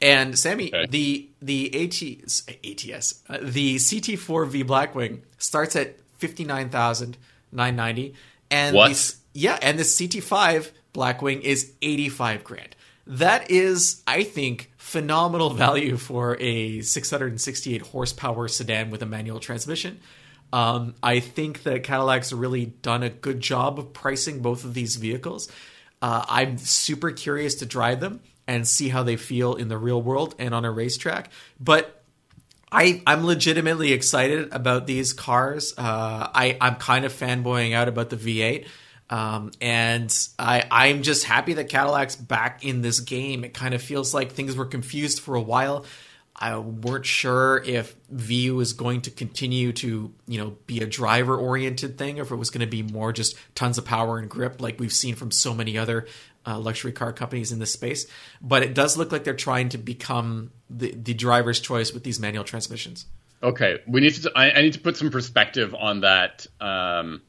And 0.00 0.36
Sammy, 0.36 0.74
okay. 0.74 0.86
the 0.90 1.28
the 1.40 1.84
ATS, 1.84 2.44
ATS 2.48 3.22
uh, 3.28 3.38
the 3.40 3.76
CT4V 3.76 4.64
Blackwing 4.64 5.20
starts 5.38 5.76
at 5.76 5.96
fifty 6.18 6.44
nine 6.44 6.70
thousand 6.70 7.18
nine 7.52 7.76
ninety, 7.76 8.14
and 8.50 8.74
what? 8.74 8.90
The, 8.90 9.14
yeah, 9.34 9.58
and 9.62 9.78
the 9.78 9.84
CT5 9.84 10.70
Blackwing 10.94 11.40
is 11.40 11.72
85 11.80 12.44
grand. 12.44 12.76
That 13.06 13.50
is, 13.50 14.02
I 14.06 14.22
think, 14.22 14.70
phenomenal 14.76 15.50
value 15.54 15.96
for 15.96 16.36
a 16.40 16.80
668 16.82 17.82
horsepower 17.82 18.48
sedan 18.48 18.90
with 18.90 19.02
a 19.02 19.06
manual 19.06 19.40
transmission. 19.40 20.00
Um, 20.52 20.94
I 21.02 21.20
think 21.20 21.62
that 21.62 21.82
Cadillac's 21.82 22.32
really 22.32 22.66
done 22.66 23.02
a 23.02 23.08
good 23.08 23.40
job 23.40 23.78
of 23.78 23.92
pricing 23.92 24.40
both 24.40 24.64
of 24.64 24.74
these 24.74 24.96
vehicles. 24.96 25.50
Uh, 26.02 26.24
I'm 26.28 26.58
super 26.58 27.10
curious 27.10 27.56
to 27.56 27.66
drive 27.66 28.00
them 28.00 28.20
and 28.46 28.68
see 28.68 28.88
how 28.88 29.02
they 29.02 29.16
feel 29.16 29.54
in 29.54 29.68
the 29.68 29.78
real 29.78 30.02
world 30.02 30.34
and 30.38 30.54
on 30.54 30.64
a 30.64 30.70
racetrack. 30.70 31.30
But 31.58 32.02
I, 32.70 33.02
I'm 33.06 33.24
legitimately 33.24 33.92
excited 33.92 34.52
about 34.52 34.86
these 34.86 35.12
cars. 35.12 35.74
Uh, 35.76 36.28
I, 36.34 36.58
I'm 36.60 36.74
kind 36.76 37.04
of 37.04 37.12
fanboying 37.12 37.74
out 37.74 37.88
about 37.88 38.10
the 38.10 38.16
V8. 38.16 38.66
Um, 39.12 39.50
and 39.60 40.10
I, 40.38 40.64
I'm 40.70 41.02
just 41.02 41.24
happy 41.24 41.52
that 41.54 41.68
Cadillac's 41.68 42.16
back 42.16 42.64
in 42.64 42.80
this 42.80 42.98
game. 42.98 43.44
It 43.44 43.52
kind 43.52 43.74
of 43.74 43.82
feels 43.82 44.14
like 44.14 44.32
things 44.32 44.56
were 44.56 44.64
confused 44.64 45.20
for 45.20 45.34
a 45.34 45.40
while. 45.42 45.84
I 46.34 46.56
weren't 46.56 47.04
sure 47.04 47.62
if 47.62 47.94
VU 48.08 48.58
is 48.60 48.72
going 48.72 49.02
to 49.02 49.10
continue 49.10 49.74
to, 49.74 50.14
you 50.26 50.38
know, 50.38 50.56
be 50.66 50.80
a 50.80 50.86
driver 50.86 51.36
oriented 51.36 51.98
thing, 51.98 52.18
or 52.18 52.22
if 52.22 52.30
it 52.30 52.36
was 52.36 52.48
going 52.48 52.62
to 52.62 52.66
be 52.66 52.82
more 52.82 53.12
just 53.12 53.36
tons 53.54 53.76
of 53.76 53.84
power 53.84 54.18
and 54.18 54.30
grip, 54.30 54.62
like 54.62 54.80
we've 54.80 54.90
seen 54.94 55.14
from 55.14 55.30
so 55.30 55.52
many 55.52 55.76
other 55.76 56.06
uh, 56.46 56.58
luxury 56.58 56.92
car 56.92 57.12
companies 57.12 57.52
in 57.52 57.58
this 57.58 57.70
space. 57.70 58.06
But 58.40 58.62
it 58.62 58.72
does 58.72 58.96
look 58.96 59.12
like 59.12 59.24
they're 59.24 59.34
trying 59.34 59.68
to 59.68 59.78
become 59.78 60.52
the, 60.70 60.90
the 60.90 61.12
driver's 61.12 61.60
choice 61.60 61.92
with 61.92 62.02
these 62.02 62.18
manual 62.18 62.44
transmissions. 62.44 63.04
Okay, 63.42 63.80
we 63.86 64.00
need 64.00 64.14
to. 64.14 64.32
I, 64.34 64.52
I 64.52 64.62
need 64.62 64.72
to 64.72 64.80
put 64.80 64.96
some 64.96 65.10
perspective 65.10 65.74
on 65.74 66.00
that. 66.00 66.46
Um, 66.62 67.20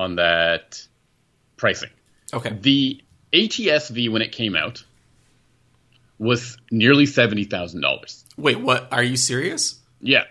on 0.00 0.16
that 0.16 0.82
pricing. 1.56 1.90
Okay. 2.32 2.56
The 2.60 3.02
ATS-V 3.32 4.08
when 4.08 4.22
it 4.22 4.32
came 4.32 4.56
out 4.56 4.82
was 6.18 6.56
nearly 6.70 7.06
seventy 7.06 7.44
thousand 7.44 7.80
dollars. 7.80 8.24
Wait, 8.36 8.60
what? 8.60 8.92
Are 8.92 9.02
you 9.02 9.16
serious? 9.16 9.78
Yeah. 10.00 10.24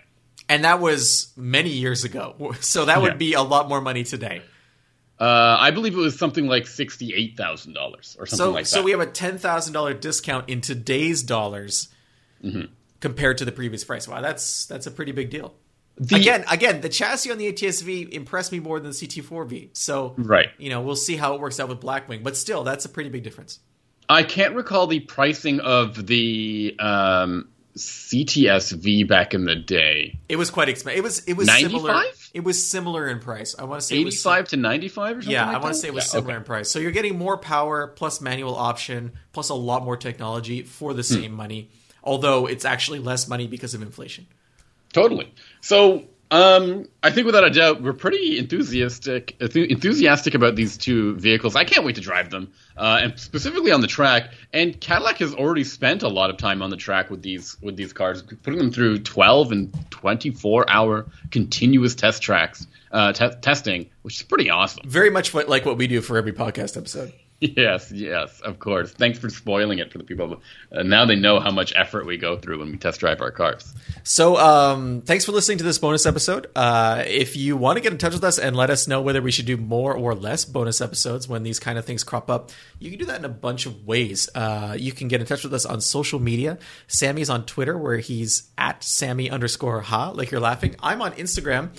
And 0.48 0.64
that 0.64 0.80
was 0.80 1.32
many 1.36 1.70
years 1.70 2.04
ago. 2.04 2.54
So 2.60 2.84
that 2.86 3.00
would 3.00 3.12
Yeah. 3.12 3.16
be 3.16 3.32
a 3.34 3.42
lot 3.42 3.68
more 3.68 3.80
money 3.80 4.04
today. 4.04 4.42
Uh, 5.18 5.56
I 5.60 5.70
believe 5.70 5.92
it 5.94 5.98
was 5.98 6.18
something 6.18 6.46
like 6.46 6.66
sixty-eight 6.66 7.36
thousand 7.36 7.74
dollars 7.74 8.16
or 8.18 8.26
something 8.26 8.36
So 8.46 8.50
like 8.52 8.64
that. 8.64 8.70
so 8.70 8.82
we 8.82 8.90
have 8.92 9.00
a 9.00 9.06
ten 9.06 9.38
thousand 9.38 9.72
dollar 9.74 9.92
discount 9.94 10.48
in 10.48 10.60
today's 10.60 11.22
dollars 11.22 11.88
Mm-hmm. 12.42 12.72
compared 13.00 13.36
to 13.36 13.44
the 13.44 13.52
previous 13.52 13.84
price. 13.84 14.08
Wow, 14.08 14.22
that's 14.22 14.64
that's 14.64 14.86
a 14.86 14.90
pretty 14.90 15.12
big 15.12 15.28
deal. 15.28 15.52
The- 16.02 16.16
again, 16.16 16.44
again, 16.50 16.80
the 16.80 16.88
chassis 16.88 17.30
on 17.30 17.36
the 17.38 17.46
ATS-V 17.48 18.08
impressed 18.12 18.50
me 18.52 18.58
more 18.58 18.80
than 18.80 18.90
the 18.90 18.94
CT4V. 18.96 19.68
So 19.74 20.14
Right. 20.16 20.48
you 20.58 20.70
know, 20.70 20.80
we'll 20.80 20.96
see 20.96 21.16
how 21.16 21.34
it 21.34 21.40
works 21.40 21.60
out 21.60 21.68
with 21.68 21.78
Blackwing, 21.80 22.22
but 22.22 22.36
still, 22.36 22.64
that's 22.64 22.84
a 22.86 22.88
pretty 22.88 23.10
big 23.10 23.22
difference. 23.22 23.58
I 24.08 24.22
can't 24.22 24.54
recall 24.54 24.86
the 24.86 25.00
pricing 25.00 25.60
of 25.60 26.06
the 26.06 26.74
um, 26.80 27.48
CTS-V 27.76 29.04
back 29.04 29.34
in 29.34 29.44
the 29.44 29.54
day. 29.56 30.18
It 30.28 30.36
was 30.36 30.50
quite 30.50 30.68
expensive. 30.68 30.98
It 30.98 31.02
was 31.02 31.20
it 31.26 31.34
was 31.34 31.46
95? 31.46 31.70
similar. 31.80 32.04
It 32.34 32.44
was 32.44 32.64
similar 32.70 33.08
in 33.08 33.18
price. 33.20 33.54
I 33.58 33.64
want 33.64 33.80
to 33.80 33.86
say 33.86 33.96
Eighty-five 33.96 34.48
to 34.48 34.56
ninety-five 34.56 35.18
or 35.18 35.22
something. 35.22 35.32
Yeah, 35.32 35.46
like 35.46 35.56
I 35.56 35.58
want 35.58 35.74
to 35.74 35.80
say 35.80 35.88
it 35.88 35.94
was 35.94 36.04
Yeah, 36.04 36.10
similar 36.10 36.32
okay. 36.34 36.38
in 36.38 36.44
price. 36.44 36.70
So 36.70 36.78
you're 36.78 36.92
getting 36.92 37.18
more 37.18 37.36
power 37.36 37.88
plus 37.88 38.20
manual 38.20 38.54
option 38.56 39.12
plus 39.32 39.48
a 39.48 39.54
lot 39.54 39.84
more 39.84 39.96
technology 39.96 40.62
for 40.62 40.90
Hmm. 40.92 40.96
the 40.96 41.02
same 41.02 41.32
money. 41.32 41.70
Although 42.02 42.46
it's 42.46 42.64
actually 42.64 42.98
less 43.00 43.28
money 43.28 43.46
because 43.46 43.74
of 43.74 43.82
inflation. 43.82 44.26
Totally. 44.92 45.32
So, 45.60 46.04
um, 46.32 46.86
I 47.02 47.10
think 47.10 47.26
without 47.26 47.44
a 47.44 47.50
doubt, 47.50 47.82
we're 47.82 47.92
pretty 47.92 48.38
enthusiastic 48.38 49.36
enthusiastic 49.40 50.34
about 50.34 50.54
these 50.54 50.76
two 50.76 51.16
vehicles. 51.16 51.56
I 51.56 51.64
can't 51.64 51.84
wait 51.84 51.96
to 51.96 52.00
drive 52.00 52.30
them, 52.30 52.52
uh, 52.76 53.00
and 53.02 53.18
specifically 53.18 53.72
on 53.72 53.80
the 53.80 53.88
track. 53.88 54.32
And 54.52 54.80
Cadillac 54.80 55.18
has 55.18 55.34
already 55.34 55.64
spent 55.64 56.04
a 56.04 56.08
lot 56.08 56.30
of 56.30 56.36
time 56.36 56.62
on 56.62 56.70
the 56.70 56.76
track 56.76 57.10
with 57.10 57.22
these 57.22 57.56
with 57.60 57.74
these 57.76 57.92
cars, 57.92 58.22
putting 58.22 58.58
them 58.58 58.70
through 58.70 59.00
12 59.00 59.52
and 59.52 59.90
24 59.90 60.70
hour 60.70 61.06
continuous 61.32 61.96
test 61.96 62.22
tracks, 62.22 62.64
uh, 62.92 63.12
te- 63.12 63.34
testing, 63.40 63.90
which 64.02 64.20
is 64.20 64.22
pretty 64.22 64.50
awesome. 64.50 64.88
Very 64.88 65.10
much 65.10 65.34
like 65.34 65.66
what 65.66 65.78
we 65.78 65.88
do 65.88 66.00
for 66.00 66.16
every 66.16 66.32
podcast 66.32 66.76
episode. 66.76 67.12
Yes, 67.56 67.90
yes, 67.90 68.40
of 68.40 68.58
course. 68.58 68.92
Thanks 68.92 69.18
for 69.18 69.30
spoiling 69.30 69.78
it 69.78 69.90
for 69.90 69.96
the 69.96 70.04
people. 70.04 70.42
Uh, 70.70 70.82
now 70.82 71.06
they 71.06 71.16
know 71.16 71.40
how 71.40 71.50
much 71.50 71.72
effort 71.74 72.04
we 72.04 72.18
go 72.18 72.36
through 72.36 72.58
when 72.58 72.70
we 72.70 72.76
test 72.76 73.00
drive 73.00 73.22
our 73.22 73.30
cars. 73.30 73.72
So, 74.02 74.36
um, 74.36 75.00
thanks 75.00 75.24
for 75.24 75.32
listening 75.32 75.56
to 75.58 75.64
this 75.64 75.78
bonus 75.78 76.04
episode. 76.04 76.48
Uh, 76.54 77.02
if 77.06 77.36
you 77.38 77.56
want 77.56 77.78
to 77.78 77.82
get 77.82 77.92
in 77.92 77.98
touch 77.98 78.12
with 78.12 78.24
us 78.24 78.38
and 78.38 78.54
let 78.54 78.68
us 78.68 78.86
know 78.86 79.00
whether 79.00 79.22
we 79.22 79.30
should 79.30 79.46
do 79.46 79.56
more 79.56 79.94
or 79.94 80.14
less 80.14 80.44
bonus 80.44 80.82
episodes 80.82 81.28
when 81.28 81.42
these 81.42 81.58
kind 81.58 81.78
of 81.78 81.86
things 81.86 82.04
crop 82.04 82.30
up, 82.30 82.50
you 82.78 82.90
can 82.90 82.98
do 82.98 83.06
that 83.06 83.18
in 83.18 83.24
a 83.24 83.30
bunch 83.30 83.64
of 83.64 83.86
ways. 83.86 84.28
Uh, 84.34 84.76
you 84.78 84.92
can 84.92 85.08
get 85.08 85.22
in 85.22 85.26
touch 85.26 85.42
with 85.42 85.54
us 85.54 85.64
on 85.64 85.80
social 85.80 86.20
media. 86.20 86.58
Sammy's 86.88 87.30
on 87.30 87.46
Twitter 87.46 87.76
where 87.78 87.98
he's 87.98 88.50
at 88.58 88.84
Sammy 88.84 89.30
underscore 89.30 89.80
ha, 89.80 90.10
like 90.10 90.30
you're 90.30 90.42
laughing. 90.42 90.76
I'm 90.82 91.00
on 91.00 91.12
Instagram 91.12 91.70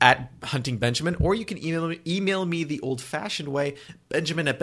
at 0.00 0.30
Hunting 0.42 0.78
Benjamin, 0.78 1.16
or 1.20 1.34
you 1.34 1.44
can 1.44 1.64
email 1.64 1.88
me, 1.88 2.00
email 2.06 2.44
me 2.44 2.64
the 2.64 2.80
old 2.80 3.00
fashioned 3.00 3.48
way, 3.48 3.76
Benjamin 4.08 4.48
at 4.48 4.58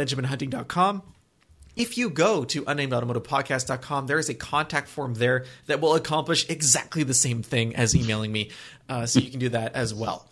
If 1.75 1.97
you 1.97 2.09
go 2.09 2.43
to 2.45 2.63
unnamedautomotivepodcast.com, 2.63 4.07
there 4.07 4.19
is 4.19 4.29
a 4.29 4.33
contact 4.33 4.87
form 4.89 5.13
there 5.13 5.45
that 5.67 5.79
will 5.79 5.95
accomplish 5.95 6.49
exactly 6.49 7.03
the 7.03 7.13
same 7.13 7.43
thing 7.43 7.75
as 7.75 7.95
emailing 7.95 8.31
me. 8.31 8.51
Uh, 8.89 9.05
so 9.05 9.19
you 9.19 9.31
can 9.31 9.39
do 9.39 9.49
that 9.49 9.73
as 9.73 9.93
well. 9.93 10.27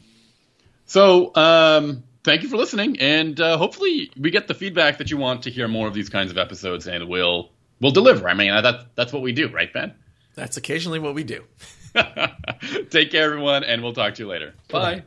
So, 0.86 1.34
um, 1.36 2.04
thank 2.24 2.44
you 2.44 2.50
for 2.50 2.58
listening, 2.58 3.00
and 3.00 3.40
uh, 3.40 3.58
hopefully 3.58 4.12
we 4.20 4.32
get 4.32 4.48
the 4.48 4.54
feedback 4.54 4.98
that 4.98 5.12
you 5.12 5.18
want 5.18 5.44
to 5.44 5.52
hear 5.52 5.68
more 5.68 5.88
of 5.88 5.94
these 5.94 6.10
kinds 6.10 6.32
of 6.32 6.38
episodes, 6.38 6.88
and 6.88 7.08
we'll 7.08 7.52
we'll 7.80 7.92
deliver. 7.92 8.28
I 8.28 8.34
mean, 8.34 8.50
that 8.50 8.96
that's 8.96 9.14
what 9.14 9.22
we 9.22 9.32
do, 9.32 9.50
right, 9.50 9.72
Ben? 9.72 9.94
That's 10.36 10.58
occasionally 10.58 11.00
what 11.00 11.14
we 11.14 11.24
do. 11.24 11.44
Take 12.90 13.12
care, 13.12 13.26
everyone, 13.26 13.64
and 13.64 13.82
we'll 13.84 13.94
talk 13.94 14.16
to 14.16 14.24
you 14.24 14.30
later. 14.30 14.54
Bye. 14.70 14.96
Bye. 14.96 15.04